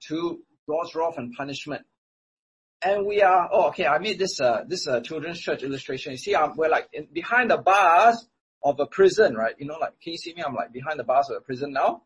to 0.09 0.41
God's 0.69 0.95
wrath 0.95 1.17
and 1.17 1.33
punishment. 1.37 1.87
And 2.83 3.07
we 3.07 3.23
are, 3.23 3.49
oh, 3.53 3.69
okay, 3.69 3.87
I 3.87 3.99
made 3.99 4.19
this, 4.19 4.41
uh, 4.41 4.65
this, 4.67 4.89
uh, 4.89 5.01
children's 5.01 5.41
church 5.41 5.63
illustration. 5.63 6.13
You 6.13 6.19
see, 6.19 6.35
I'm, 6.35 6.57
we're 6.57 6.69
like 6.69 6.89
in, 6.93 7.07
behind 7.13 7.51
the 7.51 7.59
bars 7.59 8.27
of 8.63 8.81
a 8.81 8.87
prison, 8.87 9.35
right? 9.35 9.55
You 9.59 9.67
know, 9.67 9.77
like, 9.81 10.01
can 10.03 10.13
you 10.13 10.19
see 10.19 10.35
me? 10.35 10.43
I'm 10.43 10.55
like 10.55 10.73
behind 10.73 10.99
the 10.99 11.05
bars 11.05 11.31
of 11.31 11.37
a 11.37 11.41
prison 11.41 11.73
now. 11.73 12.03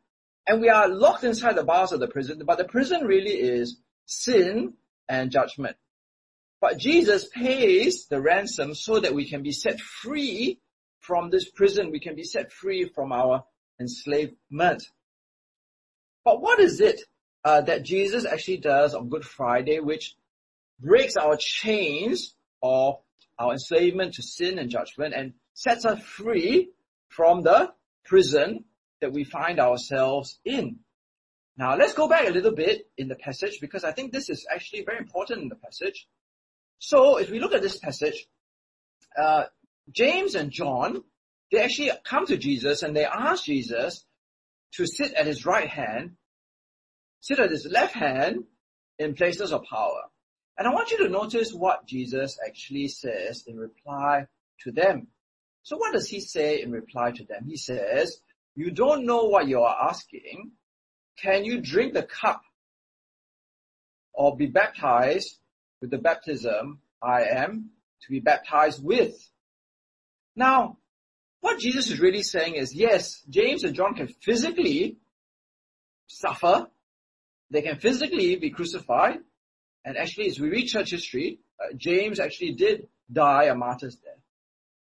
And 0.46 0.61
we 0.61 0.68
are 0.68 0.88
locked 0.88 1.24
inside 1.24 1.57
the 1.57 1.64
bars 1.64 1.92
of 1.92 2.00
the 2.00 2.09
prison, 2.09 2.42
but 2.44 2.59
the 2.59 2.64
prison 2.64 3.07
really 3.07 3.31
is 3.31 3.79
sin 4.05 4.74
and 5.09 5.31
judgment. 5.31 5.77
But 6.61 6.77
Jesus 6.79 7.27
pays 7.29 8.07
the 8.07 8.20
ransom 8.20 8.74
so 8.74 9.00
that 9.00 9.14
we 9.14 9.29
can 9.29 9.42
be 9.42 9.53
set 9.53 9.81
free 9.81 10.61
from 11.07 11.31
this 11.31 11.49
prison. 11.51 11.90
We 11.90 12.01
can 12.01 12.14
be 12.14 12.25
set 12.25 12.53
free 12.53 12.88
from 12.95 13.12
our 13.12 13.45
enslavement. 13.81 14.83
But 16.25 16.40
what 16.40 16.61
is 16.61 16.81
it 16.81 17.01
uh, 17.45 17.61
that 17.62 17.83
Jesus 17.83 18.25
actually 18.25 18.59
does 18.59 18.95
on 18.95 19.11
Good 19.11 19.25
Friday, 19.25 19.81
which 19.81 20.17
breaks 20.81 21.17
our 21.17 21.37
chains 21.38 22.35
of 22.62 22.97
our 23.38 23.53
enslavement 23.53 24.14
to 24.14 24.23
sin 24.23 24.59
and 24.59 24.71
judgment 24.71 25.14
and 25.14 25.35
sets 25.53 25.85
us 25.85 26.03
free 26.03 26.71
from 27.09 27.43
the 27.43 27.73
prison 28.05 28.64
that 29.01 29.12
we 29.12 29.25
find 29.25 29.61
ourselves 29.61 30.38
in. 30.45 30.79
Now 31.57 31.77
let's 31.77 31.95
go 31.95 32.09
back 32.09 32.27
a 32.27 32.33
little 32.33 32.55
bit 32.55 32.88
in 32.97 33.09
the 33.09 33.14
passage 33.14 33.59
because 33.61 33.85
I 33.85 33.93
think 33.93 34.12
this 34.12 34.31
is 34.31 34.47
actually 34.53 34.83
very 34.85 34.99
important 34.99 35.43
in 35.43 35.49
the 35.49 35.57
passage. 35.57 36.09
So 36.79 37.19
if 37.19 37.31
we 37.31 37.38
look 37.38 37.53
at 37.53 37.62
this 37.62 37.79
passage, 37.79 38.27
uh, 39.17 39.45
James 39.90 40.35
and 40.35 40.51
John, 40.51 41.03
they 41.53 41.61
actually 41.61 41.90
come 42.05 42.27
to 42.27 42.37
Jesus 42.37 42.83
and 42.83 42.97
they 42.97 43.05
ask 43.05 43.44
Jesus 43.44 44.05
to 44.75 44.87
sit 44.87 45.12
at 45.12 45.27
his 45.27 45.47
right 45.47 45.68
hand, 45.68 46.12
sit 47.20 47.38
at 47.38 47.51
his 47.51 47.66
left 47.66 47.94
hand 47.94 48.44
in 48.99 49.14
places 49.14 49.53
of 49.53 49.64
power. 49.64 50.03
And 50.57 50.66
I 50.68 50.73
want 50.73 50.90
you 50.90 50.99
to 50.99 51.09
notice 51.09 51.53
what 51.53 51.87
Jesus 51.87 52.38
actually 52.44 52.88
says 52.88 53.44
in 53.47 53.57
reply 53.57 54.27
to 54.61 54.73
them. 54.73 55.09
So 55.62 55.77
what 55.77 55.92
does 55.92 56.09
he 56.09 56.20
say 56.20 56.62
in 56.62 56.70
reply 56.70 57.11
to 57.12 57.25
them? 57.25 57.47
He 57.47 57.57
says, 57.57 58.20
you 58.55 58.70
don't 58.70 59.07
know 59.07 59.25
what 59.25 59.49
you 59.49 59.61
are 59.62 59.88
asking. 59.88 60.53
Can 61.20 61.44
you 61.44 61.61
drink 61.61 61.94
the 61.94 62.03
cup 62.03 62.42
or 64.12 64.37
be 64.37 64.47
baptized 64.47 65.38
with 65.81 65.90
the 65.90 65.99
baptism 65.99 66.81
I 67.03 67.25
am 67.25 67.70
to 68.03 68.11
be 68.11 68.20
baptized 68.20 68.83
with? 68.83 69.16
Now, 70.37 70.79
what 71.40 71.59
Jesus 71.59 71.90
is 71.90 72.01
really 72.01 72.23
saying 72.23 72.55
is, 72.55 72.75
yes, 72.75 73.23
James 73.29 73.64
and 73.64 73.75
John 73.75 73.94
can 73.94 74.09
physically 74.09 74.97
suffer. 76.07 76.68
They 77.51 77.62
can 77.62 77.79
physically 77.79 78.37
be 78.37 78.51
crucified. 78.51 79.18
And 79.85 79.97
actually, 79.97 80.29
as 80.29 80.40
we 80.40 80.49
read 80.49 80.66
church 80.66 80.90
history, 80.90 81.40
uh, 81.62 81.75
James 81.77 82.18
actually 82.18 82.53
did 82.53 82.88
die 83.12 83.44
a 83.44 83.55
martyr's 83.55 83.97
death. 83.97 84.14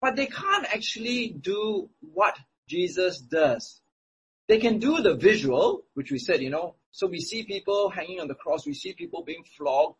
But 0.01 0.17
they 0.17 0.27
can't 0.27 0.67
actually 0.67 1.29
do 1.29 1.91
what 2.01 2.37
Jesus 2.69 3.19
does. 3.21 3.81
They 4.49 4.59
can 4.59 4.79
do 4.79 5.01
the 5.01 5.15
visual, 5.15 5.85
which 5.95 6.11
we 6.11 6.19
said, 6.19 6.43
you 6.43 6.51
know, 6.51 6.75
so 6.91 7.07
we 7.07 7.21
see 7.21 7.45
people 7.45 7.89
hanging 7.91 8.21
on 8.21 8.27
the 8.27 8.35
cross, 8.35 8.67
we 8.67 8.75
see 8.75 8.93
people 8.93 9.23
being 9.23 9.45
flogged, 9.57 9.97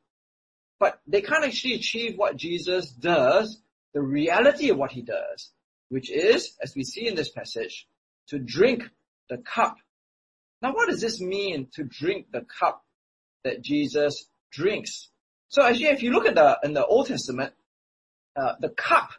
but 0.81 1.01
they 1.07 1.21
can't 1.21 1.45
actually 1.45 1.75
achieve 1.75 2.17
what 2.17 2.37
Jesus 2.37 2.91
does, 2.91 3.63
the 3.95 4.03
reality 4.03 4.71
of 4.71 4.77
what 4.77 4.93
he 4.93 5.03
does 5.03 5.51
which 5.91 6.11
is, 6.11 6.57
as 6.63 6.75
we 6.75 6.85
see 6.85 7.07
in 7.07 7.15
this 7.15 7.29
passage, 7.29 7.87
to 8.29 8.39
drink 8.39 8.85
the 9.29 9.37
cup. 9.37 9.77
Now 10.63 10.73
what 10.73 10.89
does 10.89 11.01
this 11.01 11.21
mean 11.21 11.69
to 11.75 11.85
drink 11.85 12.27
the 12.33 12.47
cup 12.61 12.83
that 13.45 13.61
Jesus 13.61 14.27
drinks? 14.53 15.11
So 15.49 15.63
actually 15.63 15.87
if 15.87 16.03
you 16.03 16.13
look 16.13 16.27
at 16.27 16.37
the, 16.37 16.59
in 16.63 16.73
the 16.73 16.87
Old 16.87 17.09
Testament, 17.09 17.53
uh, 18.41 18.55
the 18.61 18.69
cup 18.69 19.11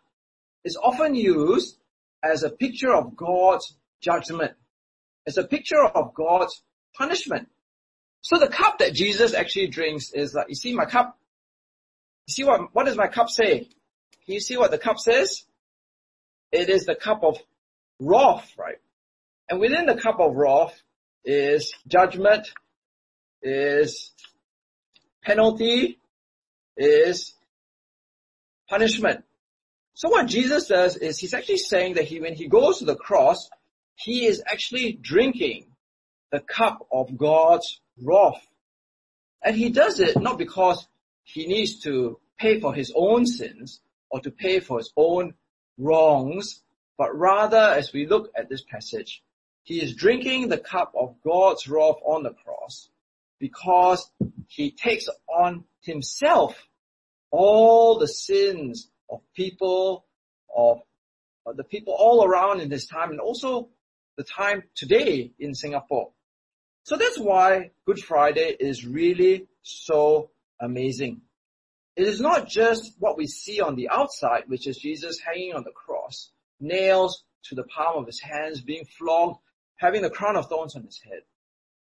is 0.63 0.77
often 0.81 1.13
used 1.13 1.77
as 2.23 2.43
a 2.43 2.49
picture 2.49 2.93
of 2.93 3.15
God's 3.17 3.75
judgment. 3.99 4.53
It's 5.25 5.37
a 5.37 5.43
picture 5.43 5.83
of 5.83 6.13
God's 6.13 6.63
punishment. 6.95 7.49
So 8.21 8.37
the 8.37 8.47
cup 8.47 8.79
that 8.79 8.93
Jesus 8.93 9.33
actually 9.33 9.67
drinks 9.67 10.11
is 10.13 10.33
like, 10.33 10.47
you 10.47 10.55
see 10.55 10.73
my 10.73 10.85
cup? 10.85 11.17
You 12.27 12.33
see 12.33 12.43
what, 12.45 12.73
what 12.73 12.85
does 12.85 12.95
my 12.95 13.07
cup 13.07 13.29
say? 13.29 13.67
Can 14.25 14.33
you 14.35 14.39
see 14.39 14.57
what 14.57 14.71
the 14.71 14.77
cup 14.77 14.99
says? 14.99 15.43
it 16.51 16.69
is 16.69 16.85
the 16.85 16.95
cup 16.95 17.23
of 17.23 17.37
wrath, 17.99 18.51
right? 18.57 18.79
And 19.49 19.59
within 19.59 19.85
the 19.85 19.95
cup 19.95 20.19
of 20.19 20.35
wrath 20.35 20.79
is 21.23 21.73
judgment, 21.87 22.47
is 23.41 24.11
penalty, 25.23 25.99
is 26.77 27.33
punishment. 28.69 29.23
So 29.93 30.09
what 30.09 30.27
Jesus 30.27 30.67
does 30.67 30.97
is 30.97 31.19
he's 31.19 31.33
actually 31.33 31.57
saying 31.57 31.95
that 31.95 32.05
he, 32.05 32.19
when 32.19 32.35
he 32.35 32.47
goes 32.47 32.79
to 32.79 32.85
the 32.85 32.95
cross, 32.95 33.49
he 33.95 34.25
is 34.25 34.41
actually 34.45 34.93
drinking 34.93 35.67
the 36.31 36.39
cup 36.39 36.87
of 36.91 37.17
God's 37.17 37.79
wrath. 38.01 38.41
And 39.43 39.55
he 39.55 39.69
does 39.69 39.99
it 39.99 40.19
not 40.19 40.37
because 40.37 40.87
he 41.23 41.45
needs 41.45 41.79
to 41.81 42.19
pay 42.37 42.59
for 42.59 42.73
his 42.73 42.91
own 42.95 43.25
sins 43.25 43.81
or 44.11 44.19
to 44.21 44.31
pay 44.31 44.59
for 44.59 44.77
his 44.77 44.91
own 44.95 45.33
wrongs, 45.77 46.61
but 46.97 47.17
rather 47.17 47.57
as 47.57 47.93
we 47.93 48.05
look 48.05 48.29
at 48.35 48.49
this 48.49 48.61
passage, 48.61 49.23
he 49.63 49.81
is 49.81 49.95
drinking 49.95 50.49
the 50.49 50.57
cup 50.57 50.93
of 50.95 51.15
God's 51.23 51.67
wrath 51.67 51.95
on 52.05 52.23
the 52.23 52.33
cross 52.33 52.89
because 53.39 54.09
he 54.47 54.71
takes 54.71 55.07
on 55.27 55.63
himself 55.81 56.55
all 57.31 57.97
the 57.97 58.07
sins 58.07 58.89
of 59.09 59.21
people, 59.35 60.05
of, 60.55 60.81
the 61.55 61.63
people 61.63 61.95
all 61.97 62.23
around 62.23 62.61
in 62.61 62.69
this 62.69 62.85
time 62.85 63.11
and 63.11 63.19
also 63.19 63.69
the 64.17 64.23
time 64.23 64.63
today 64.75 65.31
in 65.39 65.55
Singapore. 65.55 66.11
So 66.83 66.97
that's 66.97 67.17
why 67.17 67.71
Good 67.85 67.99
Friday 67.99 68.55
is 68.59 68.85
really 68.85 69.47
so 69.61 70.31
amazing. 70.59 71.21
It 71.95 72.07
is 72.07 72.21
not 72.21 72.47
just 72.47 72.93
what 72.99 73.17
we 73.17 73.27
see 73.27 73.59
on 73.61 73.75
the 73.75 73.89
outside, 73.89 74.43
which 74.47 74.67
is 74.67 74.77
Jesus 74.77 75.19
hanging 75.19 75.53
on 75.53 75.63
the 75.63 75.71
cross, 75.71 76.31
nails 76.59 77.23
to 77.45 77.55
the 77.55 77.63
palm 77.63 77.97
of 77.97 78.05
his 78.05 78.21
hands, 78.21 78.61
being 78.61 78.85
flogged, 78.85 79.39
having 79.75 80.01
the 80.01 80.09
crown 80.09 80.35
of 80.35 80.47
thorns 80.47 80.75
on 80.75 80.83
his 80.83 81.01
head. 81.03 81.21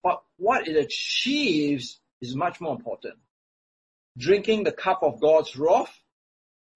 But 0.01 0.21
what 0.37 0.67
it 0.67 0.75
achieves 0.77 1.99
is 2.21 2.35
much 2.35 2.59
more 2.59 2.75
important. 2.75 3.15
Drinking 4.17 4.63
the 4.63 4.71
cup 4.71 5.03
of 5.03 5.21
God's 5.21 5.55
wrath, 5.55 5.93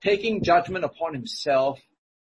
taking 0.01 0.43
judgment 0.43 0.85
upon 0.85 1.13
himself, 1.13 1.79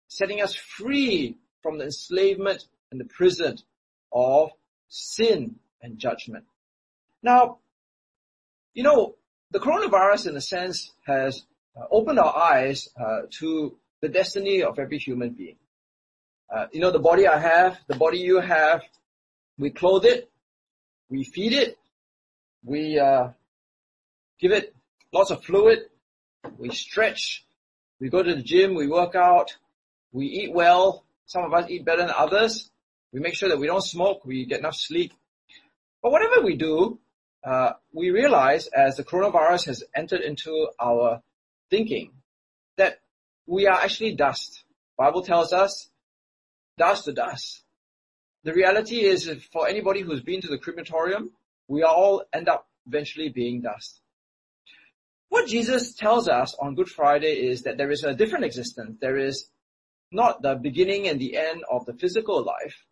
setting 0.08 0.42
us 0.42 0.56
free 0.56 1.38
from 1.62 1.78
the 1.78 1.86
enslavement 1.86 2.66
and 2.92 3.00
the 3.00 3.06
prison 3.06 3.58
of 4.12 4.52
sin 4.88 5.56
and 5.82 5.98
judgment. 6.00 6.46
Now, 7.22 7.60
you 8.74 8.84
know, 8.84 9.16
the 9.52 9.60
coronavirus, 9.60 10.28
in 10.28 10.36
a 10.36 10.42
sense, 10.42 10.92
has 11.06 11.44
uh, 11.76 11.86
opened 11.92 12.20
our 12.20 12.36
eyes 12.36 12.90
uh, 13.00 13.22
to 13.40 13.78
the 14.02 14.10
destiny 14.10 14.64
of 14.64 14.78
every 14.80 14.98
human 14.98 15.32
being. 15.32 15.56
Uh, 16.54 16.66
you 16.72 16.80
know, 16.80 16.92
the 16.92 17.00
body 17.00 17.28
I 17.28 17.40
have, 17.40 17.78
the 17.88 17.96
body 17.96 18.20
you 18.20 18.40
have, 18.40 18.82
we 19.58 19.70
clothe 19.70 20.06
it, 20.06 20.30
we 21.10 21.24
feed 21.24 21.54
it, 21.54 21.78
we 22.64 23.00
uh, 23.00 23.30
give 24.40 24.52
it 24.52 24.76
lots 25.12 25.32
of 25.32 25.44
fluid, 25.44 25.80
we 26.58 26.70
stretch, 26.70 27.46
we 28.00 28.10
go 28.10 28.24
to 28.24 28.36
the 28.36 28.42
gym, 28.42 28.76
we 28.76 28.88
work 28.88 29.16
out, 29.16 29.56
we 30.12 30.26
eat 30.26 30.54
well. 30.54 31.04
Some 31.26 31.44
of 31.44 31.54
us 31.54 31.70
eat 31.70 31.86
better 31.86 32.02
than 32.02 32.12
others. 32.16 32.72
We 33.12 33.20
make 33.20 33.36
sure 33.36 33.50
that 33.50 33.60
we 33.60 33.68
don't 33.68 33.84
smoke, 33.84 34.26
we 34.26 34.46
get 34.46 34.60
enough 34.60 34.76
sleep. 34.76 35.14
But 36.02 36.12
whatever 36.12 36.42
we 36.42 36.56
do, 36.56 37.00
Uh, 37.44 37.72
we 37.94 38.12
realize 38.12 38.68
as 38.68 38.98
the 38.98 39.04
coronavirus 39.04 39.66
has 39.66 39.84
entered 39.96 40.22
into 40.22 40.68
our 40.80 41.22
thinking 41.70 42.12
that 42.78 43.00
we 43.46 43.68
are 43.68 43.80
actually 43.80 44.16
dust. 44.16 44.64
Bible 44.98 45.24
tells 45.24 45.54
us 45.54 45.90
dust 46.78 47.06
to 47.06 47.14
dust. 47.14 47.64
The 48.44 48.54
reality 48.54 49.02
is 49.02 49.30
for 49.52 49.68
anybody 49.68 50.02
who's 50.02 50.22
been 50.22 50.42
to 50.42 50.48
the 50.48 50.58
crematorium, 50.58 51.32
we 51.68 51.84
all 51.84 52.24
end 52.34 52.50
up 52.50 52.68
eventually 52.88 53.30
being 53.30 53.62
dust. 53.62 54.02
What 55.30 55.48
Jesus 55.48 55.94
tells 55.94 56.28
us 56.28 56.56
on 56.60 56.76
Good 56.76 56.90
Friday 56.90 57.48
is 57.48 57.64
that 57.64 57.78
there 57.78 57.92
is 57.92 58.04
a 58.04 58.16
different 58.16 58.46
existence. 58.46 58.98
There 59.00 59.18
is 59.18 59.50
not 60.12 60.42
the 60.42 60.56
beginning 60.56 61.08
and 61.08 61.20
the 61.20 61.38
end 61.38 61.64
of 61.70 61.86
the 61.86 61.94
physical 61.94 62.44
life. 62.44 62.86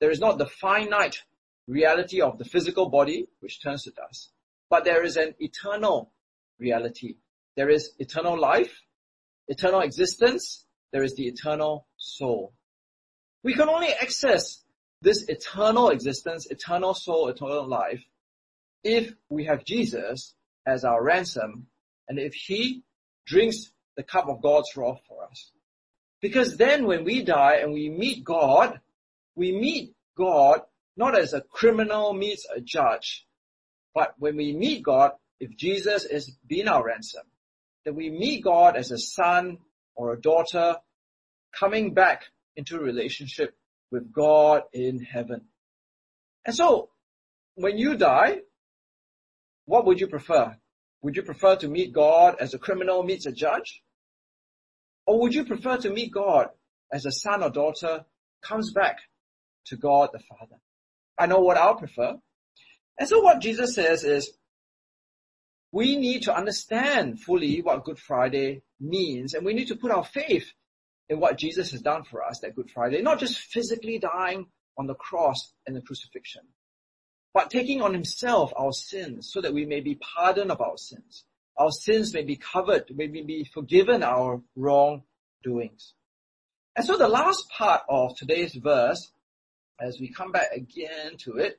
There 0.00 0.10
is 0.10 0.20
not 0.20 0.38
the 0.38 0.46
finite 0.46 1.22
reality 1.66 2.20
of 2.20 2.38
the 2.38 2.44
physical 2.44 2.88
body, 2.88 3.28
which 3.40 3.62
turns 3.62 3.84
to 3.84 3.90
dust. 3.90 4.30
But 4.68 4.84
there 4.84 5.04
is 5.04 5.16
an 5.16 5.34
eternal 5.38 6.12
reality. 6.58 7.16
There 7.56 7.68
is 7.68 7.92
eternal 7.98 8.38
life, 8.38 8.80
eternal 9.48 9.80
existence, 9.80 10.64
there 10.92 11.02
is 11.02 11.14
the 11.14 11.26
eternal 11.26 11.86
soul. 11.96 12.52
We 13.42 13.54
can 13.54 13.68
only 13.68 13.88
access 13.88 14.62
this 15.00 15.24
eternal 15.28 15.90
existence, 15.90 16.46
eternal 16.46 16.94
soul, 16.94 17.28
eternal 17.28 17.66
life, 17.66 18.02
if 18.84 19.12
we 19.28 19.44
have 19.46 19.64
Jesus 19.64 20.34
as 20.66 20.84
our 20.84 21.02
ransom, 21.02 21.66
and 22.08 22.18
if 22.18 22.34
He 22.34 22.82
drinks 23.26 23.70
the 23.96 24.02
cup 24.02 24.28
of 24.28 24.42
God's 24.42 24.70
wrath 24.76 25.00
for 25.08 25.24
us. 25.24 25.50
Because 26.20 26.56
then 26.56 26.86
when 26.86 27.04
we 27.04 27.22
die 27.24 27.56
and 27.56 27.72
we 27.72 27.90
meet 27.90 28.24
God, 28.24 28.80
we 29.34 29.52
meet 29.52 29.94
God 30.16 30.62
not 30.96 31.18
as 31.18 31.32
a 31.32 31.40
criminal 31.40 32.12
meets 32.12 32.46
a 32.54 32.60
judge, 32.60 33.26
but 33.94 34.14
when 34.18 34.36
we 34.36 34.52
meet 34.52 34.82
God, 34.82 35.12
if 35.40 35.56
Jesus 35.56 36.04
is 36.04 36.36
being 36.46 36.68
our 36.68 36.84
ransom, 36.84 37.22
then 37.84 37.94
we 37.94 38.10
meet 38.10 38.44
God 38.44 38.76
as 38.76 38.90
a 38.90 38.98
son 38.98 39.58
or 39.94 40.12
a 40.12 40.20
daughter 40.20 40.76
coming 41.58 41.94
back 41.94 42.24
into 42.56 42.78
relationship 42.78 43.54
with 43.90 44.12
God 44.12 44.62
in 44.72 45.00
heaven. 45.00 45.42
And 46.44 46.54
so, 46.54 46.90
when 47.54 47.78
you 47.78 47.96
die, 47.96 48.40
what 49.66 49.86
would 49.86 50.00
you 50.00 50.06
prefer? 50.06 50.56
Would 51.02 51.16
you 51.16 51.22
prefer 51.22 51.56
to 51.56 51.68
meet 51.68 51.92
God 51.92 52.36
as 52.40 52.54
a 52.54 52.58
criminal 52.58 53.02
meets 53.02 53.26
a 53.26 53.32
judge? 53.32 53.82
Or 55.06 55.20
would 55.20 55.34
you 55.34 55.44
prefer 55.44 55.76
to 55.78 55.90
meet 55.90 56.12
God 56.12 56.48
as 56.92 57.06
a 57.06 57.12
son 57.12 57.42
or 57.42 57.50
daughter 57.50 58.04
comes 58.42 58.72
back 58.72 58.98
to 59.66 59.76
God 59.76 60.10
the 60.12 60.20
Father? 60.20 60.56
I 61.18 61.26
know 61.26 61.40
what 61.40 61.56
I'll 61.56 61.76
prefer. 61.76 62.16
And 62.98 63.08
so 63.08 63.20
what 63.20 63.40
Jesus 63.40 63.74
says 63.74 64.04
is, 64.04 64.32
we 65.72 65.96
need 65.96 66.24
to 66.24 66.36
understand 66.36 67.20
fully 67.20 67.62
what 67.62 67.84
Good 67.84 67.98
Friday 67.98 68.62
means, 68.78 69.32
and 69.32 69.44
we 69.44 69.54
need 69.54 69.68
to 69.68 69.76
put 69.76 69.90
our 69.90 70.04
faith 70.04 70.52
in 71.08 71.18
what 71.18 71.38
Jesus 71.38 71.70
has 71.72 71.80
done 71.80 72.04
for 72.04 72.22
us 72.22 72.40
that 72.40 72.54
Good 72.54 72.70
Friday, 72.70 73.00
not 73.00 73.18
just 73.18 73.38
physically 73.38 73.98
dying 73.98 74.46
on 74.78 74.86
the 74.86 74.94
cross 74.94 75.52
and 75.66 75.74
the 75.74 75.80
crucifixion, 75.80 76.42
but 77.34 77.50
taking 77.50 77.80
on 77.80 77.94
himself 77.94 78.52
our 78.56 78.72
sins 78.72 79.30
so 79.32 79.40
that 79.40 79.54
we 79.54 79.64
may 79.64 79.80
be 79.80 79.94
pardoned 79.94 80.50
of 80.50 80.60
our 80.60 80.76
sins. 80.76 81.24
Our 81.56 81.70
sins 81.70 82.12
may 82.12 82.22
be 82.22 82.36
covered, 82.36 82.84
may 82.94 83.06
be 83.06 83.44
forgiven 83.44 84.02
our 84.02 84.42
wrongdoings. 84.56 85.94
And 86.76 86.86
so 86.86 86.96
the 86.96 87.08
last 87.08 87.48
part 87.50 87.82
of 87.88 88.16
today's 88.16 88.54
verse, 88.54 89.10
as 89.80 89.98
we 90.00 90.12
come 90.12 90.32
back 90.32 90.52
again 90.52 91.16
to 91.18 91.36
it, 91.36 91.58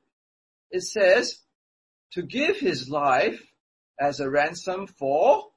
it 0.72 0.84
says, 0.84 1.40
to 2.14 2.22
give 2.22 2.58
his 2.58 2.90
life 2.90 3.42
as 4.00 4.20
a 4.20 4.30
ransom 4.30 4.88
for, 4.88 5.50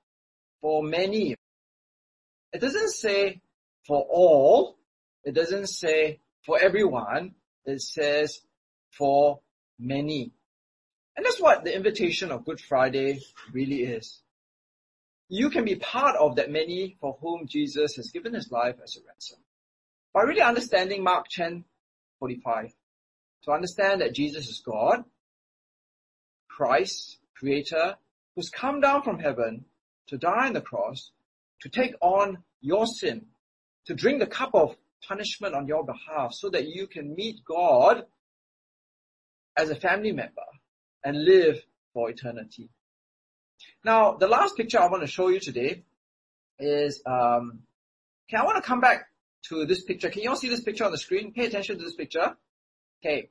for 0.61 0.83
many. 0.83 1.37
It 2.53 2.61
doesn't 2.61 2.91
say 2.91 3.41
for 3.87 4.07
all. 4.09 4.79
It 5.25 5.35
doesn't 5.35 5.69
say 5.69 6.21
for 6.45 6.59
everyone. 6.59 7.35
It 7.65 7.83
says 7.83 8.41
for 8.91 9.41
many. 9.79 10.33
And 11.17 11.25
that's 11.25 11.41
what 11.41 11.65
the 11.65 11.75
invitation 11.75 12.31
of 12.31 12.45
Good 12.45 12.61
Friday 12.61 13.21
really 13.53 13.83
is. 13.83 14.21
You 15.29 15.51
can 15.51 15.65
be 15.65 15.77
part 15.77 16.17
of 16.17 16.37
that 16.37 16.51
many 16.51 16.97
for 17.01 17.19
whom 17.21 17.47
Jesus 17.47 17.97
has 17.97 18.11
given 18.11 18.35
his 18.35 18.51
life 18.51 18.77
as 18.83 18.97
a 18.97 19.01
ransom. 19.07 19.39
By 20.15 20.23
really 20.23 20.43
understanding 20.43 21.03
Mark 21.03 21.29
10, 21.29 21.65
45, 22.19 22.73
to 23.45 23.51
understand 23.53 24.01
that 24.01 24.15
Jesus 24.15 24.49
is 24.49 24.63
God, 24.65 25.05
Christ, 26.49 27.19
creator, 27.35 27.97
who's 28.35 28.49
come 28.49 28.81
down 28.81 29.03
from 29.03 29.19
heaven 29.19 29.65
to 30.09 30.19
die 30.19 30.47
on 30.47 30.53
the 30.53 30.61
cross, 30.61 31.11
to 31.63 31.69
take 31.69 31.95
on 32.01 32.39
your 32.61 32.87
sin, 32.87 33.27
to 33.87 33.95
drink 33.95 34.21
the 34.21 34.27
cup 34.27 34.51
of 34.55 34.77
punishment 35.07 35.55
on 35.55 35.67
your 35.67 35.85
behalf 35.85 36.33
so 36.33 36.51
that 36.51 36.67
you 36.67 36.87
can 36.87 37.15
meet 37.15 37.45
God 37.45 38.05
as 39.57 39.71
a 39.71 39.77
family 39.77 40.13
member 40.13 40.43
and 41.05 41.25
live 41.25 41.63
for 41.93 42.11
eternity. 42.11 42.69
Now, 43.85 44.17
the 44.17 44.27
last 44.27 44.57
picture 44.57 44.79
I 44.79 44.89
want 44.89 45.03
to 45.03 45.07
show 45.07 45.29
you 45.29 45.41
today 45.41 45.85
is, 46.59 47.03
um, 47.07 47.61
okay, 48.29 48.41
I 48.41 48.45
want 48.45 48.57
to 48.57 48.69
come 48.69 48.81
back 48.81 49.09
to 49.49 49.67
this 49.67 49.85
picture. 49.85 50.11
Can 50.11 50.23
you 50.23 50.31
all 50.31 50.37
see 50.37 50.49
this 50.49 50.63
picture 50.63 50.85
on 50.85 50.93
the 50.93 50.99
screen? 50.99 51.33
Pay 51.33 51.47
attention 51.47 51.79
to 51.79 51.85
this 51.85 51.95
picture. 51.95 52.37
Okay. 53.05 53.31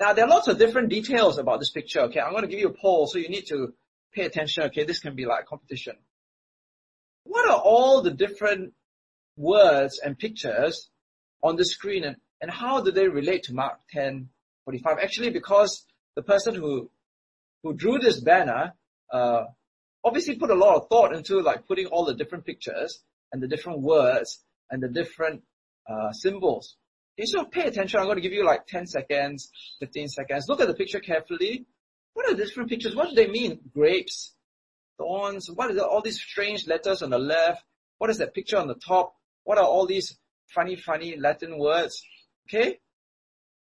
Now, 0.00 0.12
there 0.12 0.24
are 0.24 0.28
lots 0.28 0.48
of 0.48 0.58
different 0.58 0.88
details 0.88 1.38
about 1.38 1.60
this 1.60 1.70
picture. 1.70 2.00
Okay. 2.02 2.20
I'm 2.20 2.32
going 2.32 2.42
to 2.42 2.48
give 2.48 2.60
you 2.60 2.68
a 2.68 2.74
poll, 2.74 3.06
so 3.06 3.18
you 3.18 3.28
need 3.28 3.46
to 3.48 3.74
pay 4.12 4.24
attention. 4.24 4.64
Okay. 4.64 4.84
This 4.84 5.00
can 5.00 5.14
be 5.14 5.26
like 5.26 5.46
competition. 5.46 5.94
What 7.24 7.48
are 7.48 7.58
all 7.58 8.02
the 8.02 8.10
different 8.10 8.74
words 9.36 10.00
and 10.04 10.18
pictures 10.18 10.90
on 11.42 11.56
the 11.56 11.64
screen 11.64 12.04
and, 12.04 12.16
and 12.40 12.50
how 12.50 12.80
do 12.80 12.90
they 12.90 13.08
relate 13.08 13.44
to 13.44 13.54
Mark 13.54 13.80
10, 13.90 14.28
45. 14.64 14.98
Actually, 15.02 15.30
because 15.30 15.84
the 16.16 16.22
person 16.22 16.54
who 16.54 16.90
who 17.62 17.74
drew 17.74 17.98
this 17.98 18.20
banner 18.20 18.74
uh, 19.12 19.44
obviously 20.02 20.36
put 20.36 20.50
a 20.50 20.54
lot 20.54 20.76
of 20.76 20.88
thought 20.88 21.14
into 21.14 21.40
like 21.40 21.66
putting 21.66 21.86
all 21.86 22.04
the 22.04 22.14
different 22.14 22.44
pictures 22.44 23.02
and 23.32 23.42
the 23.42 23.48
different 23.48 23.80
words 23.80 24.42
and 24.70 24.82
the 24.82 24.88
different 24.88 25.42
uh, 25.88 26.12
symbols. 26.12 26.76
Okay, 27.18 27.26
so 27.26 27.44
pay 27.44 27.62
attention. 27.62 28.00
I'm 28.00 28.06
going 28.06 28.16
to 28.16 28.22
give 28.22 28.32
you 28.32 28.44
like 28.44 28.66
10 28.66 28.86
seconds, 28.86 29.50
15 29.80 30.08
seconds. 30.08 30.46
Look 30.48 30.60
at 30.60 30.66
the 30.66 30.74
picture 30.74 31.00
carefully. 31.00 31.66
What 32.14 32.28
are 32.28 32.34
the 32.34 32.44
different 32.44 32.70
pictures? 32.70 32.94
What 32.94 33.10
do 33.10 33.14
they 33.14 33.28
mean? 33.28 33.60
Grapes, 33.72 34.34
thorns. 34.98 35.48
What 35.50 35.70
are 35.70 35.80
all 35.80 36.00
these 36.00 36.20
strange 36.20 36.66
letters 36.66 37.02
on 37.02 37.10
the 37.10 37.18
left? 37.18 37.62
What 37.98 38.10
is 38.10 38.18
that 38.18 38.34
picture 38.34 38.56
on 38.56 38.68
the 38.68 38.74
top? 38.74 39.14
What 39.44 39.58
are 39.58 39.64
all 39.64 39.86
these 39.86 40.16
funny, 40.48 40.76
funny 40.76 41.16
Latin 41.16 41.58
words? 41.58 42.02
Okay. 42.48 42.78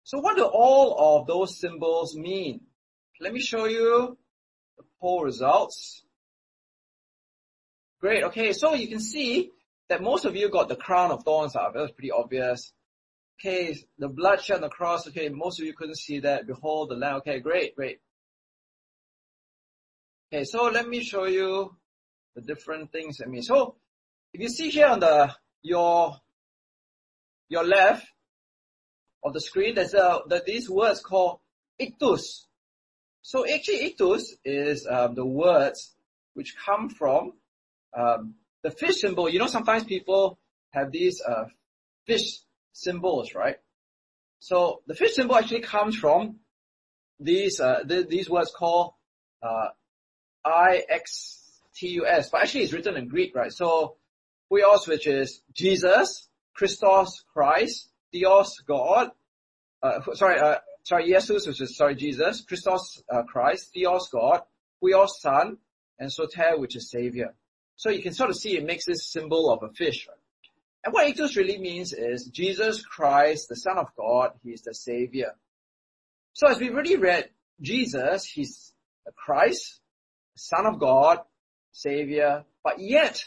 So 0.04 0.18
what 0.18 0.36
do 0.36 0.44
all 0.44 1.18
of 1.18 1.26
those 1.26 1.58
symbols 1.58 2.16
mean? 2.16 2.60
Let 3.20 3.32
me 3.32 3.40
show 3.40 3.66
you 3.66 4.16
the 4.76 4.84
poll 5.00 5.24
results. 5.24 6.04
Great. 8.00 8.24
Okay. 8.24 8.52
So 8.52 8.74
you 8.74 8.88
can 8.88 9.00
see 9.00 9.50
that 9.88 10.03
most 10.03 10.25
of 10.25 10.37
you 10.37 10.51
got 10.51 10.68
the 10.68 10.77
crown 10.77 11.11
of 11.11 11.22
thorns 11.22 11.57
up. 11.57 11.75
That 11.75 11.81
was 11.81 11.92
pretty 11.92 12.11
obvious. 12.11 12.72
Okay. 13.40 13.77
The 13.99 14.09
blood 14.09 14.42
shed 14.42 14.57
on 14.57 14.61
the 14.62 14.68
cross. 14.68 15.07
Okay. 15.09 15.29
Most 15.29 15.61
of 15.61 15.66
you 15.66 15.75
couldn't 15.75 15.99
see 15.99 16.20
that. 16.20 16.46
Behold 16.46 16.90
the 16.90 16.96
lamb. 16.96 17.16
Okay. 17.16 17.40
Great. 17.40 17.77
Great. 17.77 17.99
Okay. 20.33 20.44
So 20.44 20.64
let 20.64 20.88
me 20.88 21.03
show 21.03 21.25
you 21.25 21.77
the 22.35 22.42
different 22.42 22.92
things 22.92 23.20
I 23.22 23.29
mean. 23.29 23.42
So 23.42 23.77
if 24.33 24.40
you 24.40 24.49
see 24.49 24.70
here 24.70 24.88
on 24.88 25.01
the, 25.01 25.35
your, 25.62 26.16
your 27.49 27.64
left, 27.64 28.07
of 29.27 29.33
the 29.33 29.40
screen, 29.40 29.75
there's 29.75 29.92
a, 29.94 30.20
that 30.29 30.46
these 30.46 30.70
words 30.70 31.01
called 31.01 31.40
ictus. 31.79 32.46
So 33.22 33.44
actually 33.53 33.85
ictus 33.87 34.37
is 34.44 34.87
um, 34.88 35.16
the 35.16 35.27
words 35.27 35.94
which 36.35 36.55
come 36.64 36.88
from 36.88 37.33
um, 37.96 38.35
the 38.66 38.72
fish 38.83 38.96
symbol. 39.05 39.29
You 39.29 39.38
know, 39.38 39.52
sometimes 39.57 39.85
people 39.85 40.22
have 40.76 40.90
these 40.90 41.22
uh, 41.33 41.44
fish 42.09 42.26
symbols, 42.72 43.29
right? 43.42 43.59
So 44.40 44.57
the 44.88 44.96
fish 45.00 45.14
symbol 45.14 45.37
actually 45.37 45.64
comes 45.74 45.94
from 45.96 46.20
these 47.29 47.61
uh, 47.61 47.79
th- 47.88 48.09
these 48.09 48.29
words 48.29 48.50
called 48.61 48.94
uh, 49.48 49.68
I 50.44 50.83
X 50.88 51.07
T 51.76 51.81
U 52.00 52.07
S, 52.07 52.31
but 52.31 52.42
actually 52.42 52.64
it's 52.64 52.72
written 52.72 52.96
in 52.96 53.07
Greek, 53.14 53.37
right? 53.40 53.52
So 53.52 53.96
Huios, 54.50 54.88
which 54.88 55.07
is 55.07 55.42
Jesus, 55.52 56.29
Christos, 56.55 57.24
Christ, 57.33 57.90
Theos, 58.12 58.50
God, 58.66 59.11
uh, 59.83 60.00
sorry, 60.14 60.40
uh, 60.40 60.59
sorry, 60.83 61.07
Jesus, 61.07 61.46
which 61.46 61.61
is, 61.61 61.76
sorry, 61.76 61.94
Jesus, 61.94 62.44
Christos, 62.48 63.02
uh, 63.12 63.22
Christ, 63.22 63.70
Theos, 63.74 64.09
God, 64.12 64.42
Huios, 64.83 65.11
Son, 65.20 65.59
and 65.98 66.12
Soter, 66.12 66.59
which 66.59 66.76
is 66.76 66.90
Savior. 66.90 67.35
So 67.76 67.90
you 67.90 68.02
can 68.02 68.14
sort 68.14 68.30
of 68.30 68.36
see 68.36 68.56
it 68.56 68.64
makes 68.64 68.86
this 68.86 69.06
symbol 69.06 69.50
of 69.50 69.62
a 69.62 69.72
fish, 69.72 70.06
right? 70.08 70.16
And 70.84 70.92
what 70.94 71.08
Ictus 71.08 71.36
really 71.36 71.58
means 71.58 71.92
is 71.92 72.26
Jesus 72.26 72.84
Christ, 72.84 73.48
the 73.48 73.56
Son 73.56 73.76
of 73.76 73.88
God, 73.96 74.30
He 74.42 74.50
is 74.50 74.62
the 74.62 74.72
Savior. 74.74 75.32
So 76.32 76.46
as 76.48 76.58
we've 76.58 76.72
already 76.72 76.96
read, 76.96 77.28
Jesus, 77.60 78.24
He's 78.24 78.72
the 79.04 79.12
Christ, 79.12 79.80
Son 80.36 80.64
of 80.66 80.78
God, 80.78 81.18
Savior, 81.72 82.44
but 82.62 82.78
yet, 82.78 83.22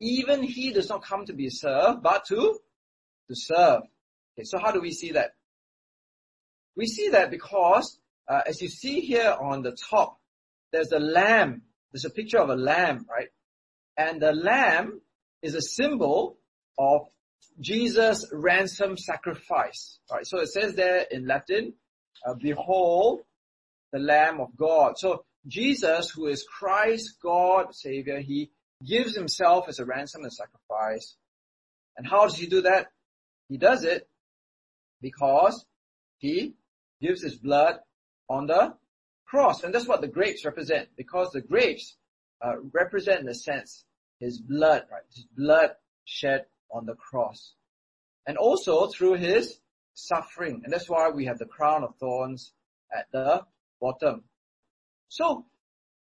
even 0.00 0.42
He 0.42 0.72
does 0.72 0.88
not 0.88 1.04
come 1.04 1.26
to 1.26 1.32
be 1.32 1.50
served, 1.50 2.02
but 2.02 2.24
to, 2.26 2.58
to 3.28 3.34
serve. 3.34 3.82
Okay, 4.38 4.44
so 4.44 4.58
how 4.58 4.70
do 4.70 4.80
we 4.80 4.92
see 4.92 5.12
that? 5.12 5.34
We 6.76 6.86
see 6.86 7.10
that 7.10 7.30
because, 7.30 7.98
uh, 8.28 8.42
as 8.46 8.62
you 8.62 8.68
see 8.68 9.00
here 9.00 9.36
on 9.38 9.62
the 9.62 9.76
top, 9.90 10.18
there's 10.72 10.92
a 10.92 10.98
lamb. 10.98 11.62
There's 11.92 12.06
a 12.06 12.10
picture 12.10 12.38
of 12.38 12.48
a 12.48 12.56
lamb, 12.56 13.06
right? 13.10 13.28
And 13.96 14.20
the 14.20 14.32
lamb 14.32 15.00
is 15.42 15.54
a 15.54 15.62
symbol 15.62 16.38
of 16.78 17.02
Jesus' 17.60 18.26
ransom 18.32 18.96
sacrifice. 18.96 19.98
Right? 20.10 20.26
So 20.26 20.40
it 20.40 20.48
says 20.48 20.74
there 20.74 21.06
in 21.10 21.26
Latin, 21.26 21.74
uh, 22.26 22.34
behold 22.34 23.20
the 23.92 23.98
Lamb 23.98 24.40
of 24.40 24.56
God. 24.56 24.94
So 24.96 25.24
Jesus, 25.46 26.10
who 26.10 26.26
is 26.26 26.44
Christ, 26.44 27.16
God, 27.22 27.74
Savior, 27.74 28.20
he 28.20 28.50
gives 28.84 29.14
himself 29.14 29.68
as 29.68 29.78
a 29.78 29.84
ransom 29.84 30.22
and 30.22 30.32
sacrifice. 30.32 31.16
And 31.96 32.06
how 32.06 32.22
does 32.22 32.36
he 32.36 32.46
do 32.46 32.62
that? 32.62 32.88
He 33.48 33.58
does 33.58 33.84
it 33.84 34.08
because 35.00 35.64
he 36.18 36.54
gives 37.00 37.22
his 37.22 37.36
blood 37.36 37.80
on 38.28 38.46
the 38.46 38.74
cross. 39.26 39.62
And 39.62 39.74
that's 39.74 39.86
what 39.86 40.00
the 40.00 40.08
grapes 40.08 40.44
represent 40.44 40.88
because 40.96 41.30
the 41.30 41.42
grapes 41.42 41.96
uh, 42.42 42.60
represent 42.72 43.20
in 43.20 43.28
a 43.28 43.34
sense 43.34 43.84
his 44.18 44.40
blood, 44.40 44.84
right? 44.90 45.02
His 45.14 45.26
blood 45.36 45.70
shed 46.04 46.46
on 46.70 46.86
the 46.86 46.94
cross. 46.94 47.54
And 48.26 48.36
also 48.36 48.86
through 48.86 49.14
his 49.14 49.58
suffering. 49.94 50.62
And 50.64 50.72
that's 50.72 50.88
why 50.88 51.10
we 51.10 51.26
have 51.26 51.38
the 51.38 51.46
crown 51.46 51.82
of 51.82 51.96
thorns 51.96 52.52
at 52.96 53.06
the 53.12 53.42
bottom. 53.80 54.24
So 55.08 55.46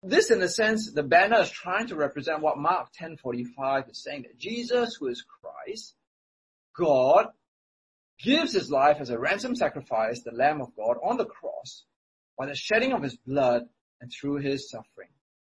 this 0.01 0.31
in 0.31 0.41
a 0.41 0.47
sense, 0.47 0.91
the 0.91 1.03
banner 1.03 1.41
is 1.41 1.49
trying 1.49 1.87
to 1.87 1.95
represent 1.95 2.41
what 2.41 2.57
Mark 2.57 2.91
10:45 2.93 3.89
is 3.89 4.03
saying 4.03 4.23
that 4.23 4.37
Jesus, 4.37 4.95
who 4.95 5.07
is 5.07 5.23
Christ, 5.23 5.95
God, 6.73 7.27
gives 8.23 8.53
his 8.53 8.69
life 8.69 8.97
as 8.99 9.09
a 9.09 9.19
ransom 9.19 9.55
sacrifice, 9.55 10.21
the 10.21 10.31
Lamb 10.31 10.61
of 10.61 10.75
God 10.75 10.97
on 11.03 11.17
the 11.17 11.25
cross, 11.25 11.85
by 12.37 12.45
the 12.45 12.55
shedding 12.55 12.93
of 12.93 13.03
his 13.03 13.17
blood 13.17 13.67
and 13.99 14.11
through 14.11 14.37
his 14.37 14.69
suffering, 14.69 15.09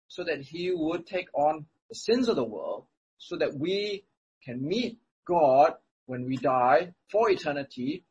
so 0.09 0.23
that 0.25 0.41
he 0.41 0.71
would 0.71 1.07
take 1.07 1.27
on 1.33 1.65
the 1.87 1.95
sins 1.95 2.27
of 2.27 2.35
the 2.35 2.43
world, 2.43 2.85
so 3.17 3.37
that 3.37 3.57
we 3.57 4.03
can 4.43 4.67
meet 4.67 4.97
God 5.25 5.75
when 6.05 6.25
we 6.25 6.35
die 6.35 6.93
for 7.11 7.29
eternity 7.29 8.03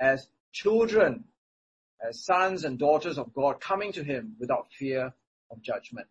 as 0.00 0.26
children, 0.52 1.24
as 2.06 2.24
sons 2.24 2.64
and 2.64 2.78
daughters 2.78 3.18
of 3.18 3.32
God 3.32 3.60
coming 3.60 3.92
to 3.92 4.02
him 4.02 4.34
without 4.40 4.66
fear 4.78 5.12
of 5.50 5.62
judgment. 5.62 6.08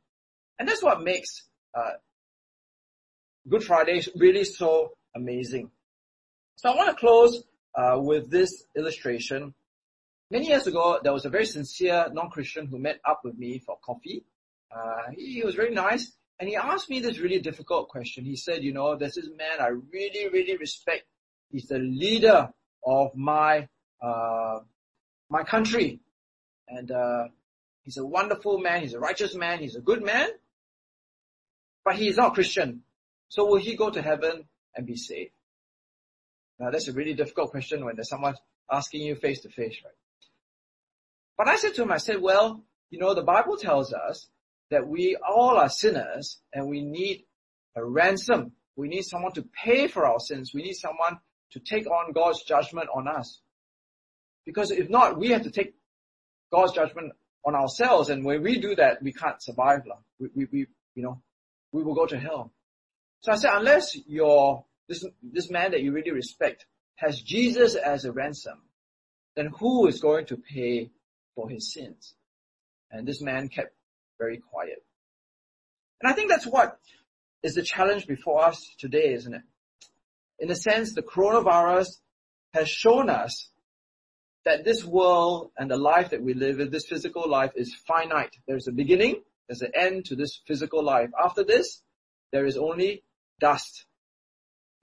And 0.59 0.67
that's 0.69 0.83
what 0.83 1.01
makes 1.01 1.49
uh, 1.75 1.93
Good 3.49 3.63
Friday 3.63 4.03
really 4.15 4.43
so 4.43 4.91
amazing. 5.15 5.71
So 6.55 6.69
I 6.69 6.75
want 6.75 6.89
to 6.89 6.95
close 6.95 7.43
uh, 7.75 7.97
with 7.99 8.29
this 8.29 8.63
illustration. 8.77 9.55
Many 10.29 10.47
years 10.49 10.67
ago, 10.67 10.99
there 11.01 11.11
was 11.11 11.25
a 11.25 11.29
very 11.29 11.45
sincere 11.45 12.07
non-Christian 12.13 12.67
who 12.67 12.77
met 12.77 12.99
up 13.03 13.21
with 13.23 13.37
me 13.37 13.59
for 13.65 13.77
coffee. 13.83 14.23
Uh, 14.75 15.11
he, 15.15 15.33
he 15.35 15.43
was 15.43 15.55
very 15.55 15.73
nice, 15.73 16.11
and 16.39 16.49
he 16.49 16.55
asked 16.55 16.89
me 16.89 16.99
this 16.99 17.19
really 17.19 17.39
difficult 17.39 17.89
question. 17.89 18.25
He 18.25 18.35
said, 18.35 18.63
you 18.63 18.73
know, 18.73 18.95
this 18.95 19.17
man 19.37 19.59
I 19.59 19.67
really, 19.67 20.29
really 20.29 20.57
respect. 20.57 21.05
He's 21.51 21.67
the 21.67 21.79
leader 21.79 22.49
of 22.85 23.15
my, 23.15 23.67
uh, 24.01 24.59
my 25.29 25.43
country. 25.43 25.99
And, 26.67 26.89
uh, 26.89 27.25
he's 27.83 27.97
a 27.97 28.05
wonderful 28.05 28.57
man. 28.57 28.81
He's 28.81 28.93
a 28.93 28.99
righteous 28.99 29.35
man. 29.35 29.59
He's 29.59 29.75
a 29.75 29.81
good 29.81 30.03
man. 30.03 30.29
But 31.83 31.95
he 31.95 32.07
is 32.07 32.17
not 32.17 32.33
Christian. 32.33 32.83
So 33.27 33.45
will 33.45 33.59
he 33.59 33.75
go 33.75 33.89
to 33.89 34.01
heaven 34.01 34.45
and 34.75 34.85
be 34.85 34.95
saved? 34.95 35.31
Now 36.59 36.69
that's 36.69 36.87
a 36.87 36.93
really 36.93 37.13
difficult 37.13 37.51
question 37.51 37.83
when 37.83 37.95
there's 37.95 38.09
someone 38.09 38.35
asking 38.71 39.01
you 39.01 39.15
face 39.15 39.41
to 39.41 39.49
face, 39.49 39.77
right? 39.83 39.93
But 41.37 41.47
I 41.47 41.55
said 41.57 41.73
to 41.75 41.83
him, 41.83 41.91
I 41.91 41.97
said, 41.97 42.21
well, 42.21 42.63
you 42.89 42.99
know, 42.99 43.13
the 43.13 43.23
Bible 43.23 43.57
tells 43.57 43.93
us 43.93 44.29
that 44.71 44.87
we 44.87 45.17
all 45.17 45.57
are 45.57 45.69
sinners 45.69 46.39
and 46.53 46.67
we 46.67 46.81
need 46.81 47.25
a 47.75 47.85
ransom. 47.85 48.53
We 48.75 48.87
need 48.87 49.03
someone 49.03 49.33
to 49.33 49.43
pay 49.43 49.87
for 49.87 50.05
our 50.05 50.19
sins. 50.19 50.51
We 50.53 50.63
need 50.63 50.73
someone 50.73 51.19
to 51.51 51.59
take 51.59 51.85
on 51.85 52.13
God's 52.13 52.43
judgment 52.43 52.87
on 52.93 53.07
us. 53.07 53.41
Because 54.45 54.71
if 54.71 54.89
not, 54.89 55.19
we 55.19 55.29
have 55.29 55.43
to 55.43 55.51
take 55.51 55.75
God's 56.51 56.71
judgment 56.71 57.11
on 57.45 57.53
ourselves. 57.53 58.09
And 58.09 58.25
when 58.25 58.41
we 58.41 58.59
do 58.59 58.73
that, 58.75 59.03
we 59.03 59.11
can't 59.11 59.41
survive. 59.43 59.81
We, 60.19 60.29
we, 60.33 60.47
we, 60.51 60.59
you 60.95 61.03
know, 61.03 61.21
we 61.71 61.83
will 61.83 61.93
go 61.93 62.05
to 62.05 62.17
hell. 62.17 62.51
So 63.21 63.33
I 63.33 63.35
said, 63.35 63.51
unless 63.53 63.95
your, 64.07 64.65
this, 64.87 65.05
this 65.21 65.51
man 65.51 65.71
that 65.71 65.81
you 65.81 65.91
really 65.91 66.11
respect 66.11 66.65
has 66.95 67.21
Jesus 67.21 67.75
as 67.75 68.05
a 68.05 68.11
ransom, 68.11 68.59
then 69.35 69.51
who 69.59 69.87
is 69.87 69.99
going 69.99 70.25
to 70.27 70.37
pay 70.37 70.91
for 71.35 71.49
his 71.49 71.73
sins? 71.73 72.15
And 72.89 73.07
this 73.07 73.21
man 73.21 73.47
kept 73.47 73.73
very 74.21 74.37
quiet. 74.37 74.83
And 75.99 76.11
I 76.11 76.15
think 76.15 76.29
that's 76.29 76.45
what 76.45 76.77
is 77.43 77.55
the 77.55 77.63
challenge 77.63 78.05
before 78.05 78.43
us 78.43 78.59
today, 78.77 79.13
isn't 79.13 79.33
it? 79.33 79.41
In 80.39 80.51
a 80.51 80.55
sense, 80.55 80.93
the 80.93 81.01
coronavirus 81.01 81.89
has 82.53 82.69
shown 82.69 83.09
us 83.09 83.49
that 84.45 84.63
this 84.63 84.83
world 84.83 85.51
and 85.57 85.69
the 85.69 85.77
life 85.77 86.11
that 86.11 86.21
we 86.21 86.33
live 86.33 86.59
in, 86.59 86.69
this 86.69 86.87
physical 86.87 87.29
life 87.29 87.51
is 87.55 87.75
finite. 87.87 88.35
There's 88.47 88.67
a 88.67 88.71
beginning, 88.71 89.21
there's 89.47 89.61
an 89.61 89.71
end 89.75 90.05
to 90.05 90.15
this 90.15 90.41
physical 90.47 90.83
life. 90.83 91.09
After 91.23 91.43
this, 91.43 91.81
there 92.31 92.45
is 92.45 92.57
only 92.57 93.03
dust. 93.39 93.85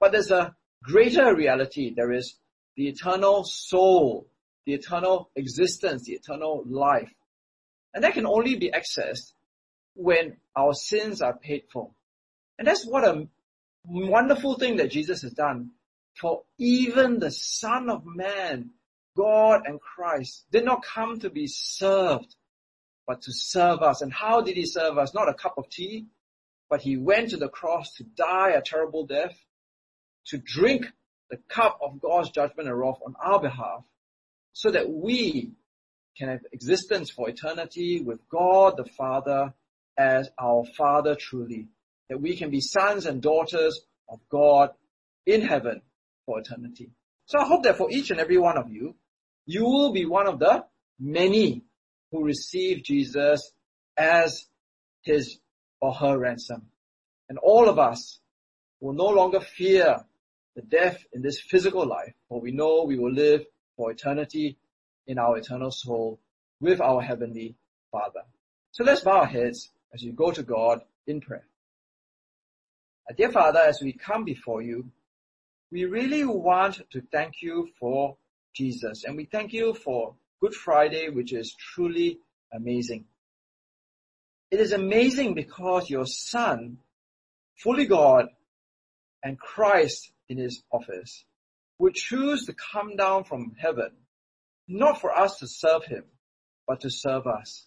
But 0.00 0.12
there's 0.12 0.30
a 0.30 0.54
greater 0.82 1.34
reality. 1.34 1.94
There 1.94 2.12
is 2.12 2.36
the 2.76 2.88
eternal 2.88 3.44
soul, 3.44 4.28
the 4.66 4.74
eternal 4.74 5.30
existence, 5.34 6.04
the 6.04 6.12
eternal 6.12 6.64
life. 6.66 7.12
And 7.94 8.04
that 8.04 8.14
can 8.14 8.26
only 8.26 8.56
be 8.56 8.70
accessed 8.70 9.32
when 9.94 10.36
our 10.54 10.74
sins 10.74 11.20
are 11.22 11.36
paid 11.36 11.64
for. 11.72 11.90
And 12.58 12.66
that's 12.66 12.86
what 12.86 13.04
a 13.04 13.26
wonderful 13.84 14.58
thing 14.58 14.76
that 14.76 14.90
Jesus 14.90 15.22
has 15.22 15.32
done. 15.32 15.70
For 16.20 16.42
even 16.58 17.18
the 17.18 17.30
Son 17.30 17.88
of 17.88 18.04
Man, 18.04 18.70
God 19.16 19.62
and 19.66 19.80
Christ, 19.80 20.46
did 20.50 20.64
not 20.64 20.84
come 20.84 21.20
to 21.20 21.30
be 21.30 21.46
served, 21.46 22.34
but 23.06 23.22
to 23.22 23.32
serve 23.32 23.82
us. 23.82 24.02
And 24.02 24.12
how 24.12 24.40
did 24.40 24.56
he 24.56 24.66
serve 24.66 24.98
us? 24.98 25.14
Not 25.14 25.28
a 25.28 25.34
cup 25.34 25.58
of 25.58 25.68
tea, 25.70 26.06
but 26.68 26.82
he 26.82 26.96
went 26.96 27.30
to 27.30 27.36
the 27.36 27.48
cross 27.48 27.94
to 27.94 28.04
die 28.04 28.50
a 28.50 28.60
terrible 28.60 29.06
death, 29.06 29.36
to 30.26 30.38
drink 30.38 30.86
the 31.30 31.38
cup 31.48 31.78
of 31.82 32.00
God's 32.00 32.30
judgment 32.30 32.68
and 32.68 32.78
wrath 32.78 32.98
on 33.04 33.14
our 33.24 33.40
behalf, 33.40 33.84
so 34.52 34.70
that 34.70 34.90
we 34.90 35.52
can 36.18 36.28
have 36.28 36.40
existence 36.52 37.10
for 37.10 37.28
eternity 37.28 38.00
with 38.00 38.18
God 38.28 38.76
the 38.76 38.84
Father 38.84 39.54
as 39.96 40.28
our 40.38 40.64
Father 40.76 41.14
truly. 41.14 41.68
That 42.08 42.20
we 42.20 42.36
can 42.36 42.50
be 42.50 42.60
sons 42.60 43.06
and 43.06 43.22
daughters 43.22 43.80
of 44.08 44.20
God 44.30 44.70
in 45.26 45.42
heaven 45.42 45.82
for 46.26 46.40
eternity. 46.40 46.90
So 47.26 47.38
I 47.38 47.46
hope 47.46 47.64
that 47.64 47.76
for 47.76 47.90
each 47.90 48.10
and 48.10 48.18
every 48.18 48.38
one 48.38 48.56
of 48.56 48.70
you, 48.70 48.94
you 49.46 49.64
will 49.64 49.92
be 49.92 50.06
one 50.06 50.26
of 50.26 50.38
the 50.38 50.64
many 50.98 51.62
who 52.10 52.24
receive 52.24 52.82
Jesus 52.82 53.52
as 53.96 54.46
his 55.02 55.38
or 55.80 55.92
her 55.92 56.18
ransom. 56.18 56.66
And 57.28 57.38
all 57.38 57.68
of 57.68 57.78
us 57.78 58.18
will 58.80 58.94
no 58.94 59.08
longer 59.08 59.40
fear 59.40 59.98
the 60.56 60.62
death 60.62 60.98
in 61.12 61.22
this 61.22 61.40
physical 61.40 61.86
life, 61.86 62.14
for 62.28 62.40
we 62.40 62.50
know 62.50 62.84
we 62.84 62.98
will 62.98 63.12
live 63.12 63.44
for 63.76 63.90
eternity 63.90 64.56
in 65.08 65.18
our 65.18 65.38
eternal 65.38 65.72
soul 65.72 66.20
with 66.60 66.80
our 66.80 67.02
heavenly 67.02 67.56
Father. 67.90 68.22
So 68.70 68.84
let's 68.84 69.00
bow 69.00 69.20
our 69.20 69.26
heads 69.26 69.70
as 69.92 70.02
we 70.04 70.12
go 70.12 70.30
to 70.30 70.42
God 70.42 70.82
in 71.06 71.20
prayer. 71.20 71.46
Dear 73.16 73.32
Father, 73.32 73.60
as 73.60 73.80
we 73.80 73.94
come 73.94 74.24
before 74.24 74.60
you, 74.62 74.90
we 75.72 75.86
really 75.86 76.24
want 76.24 76.80
to 76.90 77.02
thank 77.10 77.40
you 77.40 77.68
for 77.80 78.16
Jesus 78.54 79.04
and 79.04 79.16
we 79.16 79.24
thank 79.24 79.52
you 79.52 79.74
for 79.74 80.14
Good 80.40 80.54
Friday, 80.54 81.08
which 81.08 81.32
is 81.32 81.54
truly 81.54 82.20
amazing. 82.52 83.06
It 84.50 84.60
is 84.60 84.72
amazing 84.72 85.34
because 85.34 85.90
your 85.90 86.06
son, 86.06 86.78
fully 87.56 87.86
God 87.86 88.28
and 89.22 89.38
Christ 89.38 90.12
in 90.28 90.38
his 90.38 90.62
office, 90.70 91.24
would 91.78 91.94
choose 91.94 92.46
to 92.46 92.54
come 92.54 92.96
down 92.96 93.24
from 93.24 93.54
heaven, 93.58 93.92
not 94.68 95.00
for 95.00 95.16
us 95.16 95.38
to 95.38 95.48
serve 95.48 95.84
him, 95.84 96.04
but 96.66 96.80
to 96.82 96.90
serve 96.90 97.26
us. 97.26 97.64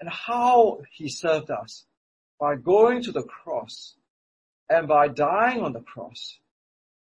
And 0.00 0.08
how 0.08 0.80
he 0.90 1.08
served 1.08 1.50
us 1.50 1.84
by 2.38 2.56
going 2.56 3.02
to 3.04 3.12
the 3.12 3.22
cross 3.22 3.94
and 4.68 4.88
by 4.88 5.08
dying 5.08 5.62
on 5.62 5.72
the 5.72 5.80
cross 5.80 6.38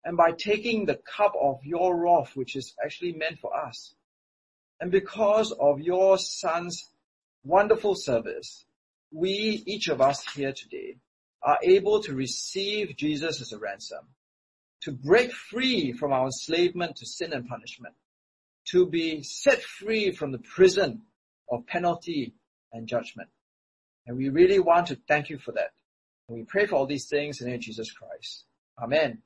and 0.05 0.17
by 0.17 0.33
taking 0.33 0.85
the 0.85 0.99
cup 1.17 1.33
of 1.41 1.61
your 1.65 1.97
wrath, 1.97 2.33
which 2.35 2.57
is 2.57 2.75
actually 2.85 3.13
meant 3.13 3.39
for 3.39 3.57
us. 3.57 3.95
And 4.81 4.91
because 4.91 5.53
of 5.53 5.81
your 5.81 6.19
son's 6.19 6.89
wonderful 7.45 7.95
service, 7.95 8.65
we, 9.13 9.63
each 9.67 9.89
of 9.89 10.01
us 10.01 10.25
here 10.35 10.53
today, 10.53 10.97
are 11.43 11.59
able 11.63 12.03
to 12.03 12.15
receive 12.15 12.97
Jesus 12.97 13.41
as 13.41 13.53
a 13.53 13.59
ransom, 13.59 14.07
to 14.83 14.93
break 14.93 15.33
free 15.33 15.93
from 15.93 16.13
our 16.13 16.27
enslavement 16.27 16.97
to 16.97 17.07
sin 17.07 17.33
and 17.33 17.47
punishment, 17.47 17.95
to 18.71 18.87
be 18.87 19.23
set 19.23 19.63
free 19.63 20.13
from 20.13 20.33
the 20.33 20.39
prison 20.39 21.03
of 21.51 21.67
penalty 21.67 22.35
and 22.73 22.87
judgment. 22.87 23.29
And 24.07 24.17
we 24.17 24.29
really 24.29 24.59
want 24.59 24.89
to 24.89 24.99
thank 25.09 25.31
you 25.31 25.39
for 25.39 25.53
that. 25.53 25.71
And 26.29 26.39
we 26.39 26.45
pray 26.45 26.67
for 26.67 26.77
all 26.77 26.87
these 26.87 27.07
things 27.07 27.41
in 27.41 27.47
the 27.47 27.51
name 27.51 27.59
of 27.59 27.65
Jesus 27.65 27.91
Christ. 27.93 28.45
Amen. 28.81 29.23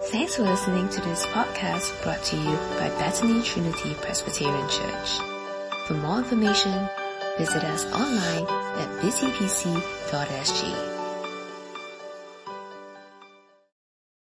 Thanks 0.00 0.36
for 0.36 0.42
listening 0.42 0.88
to 0.90 1.00
this 1.00 1.26
podcast 1.26 2.02
brought 2.02 2.22
to 2.24 2.36
you 2.36 2.56
by 2.78 2.88
Bethany 2.98 3.42
Trinity 3.42 3.94
Presbyterian 3.94 4.68
Church. 4.68 5.18
For 5.86 5.94
more 5.94 6.18
information, 6.18 6.88
visit 7.36 7.64
us 7.64 7.84
online 7.86 8.46
at 8.78 9.02
busypc.sg. 9.02 10.97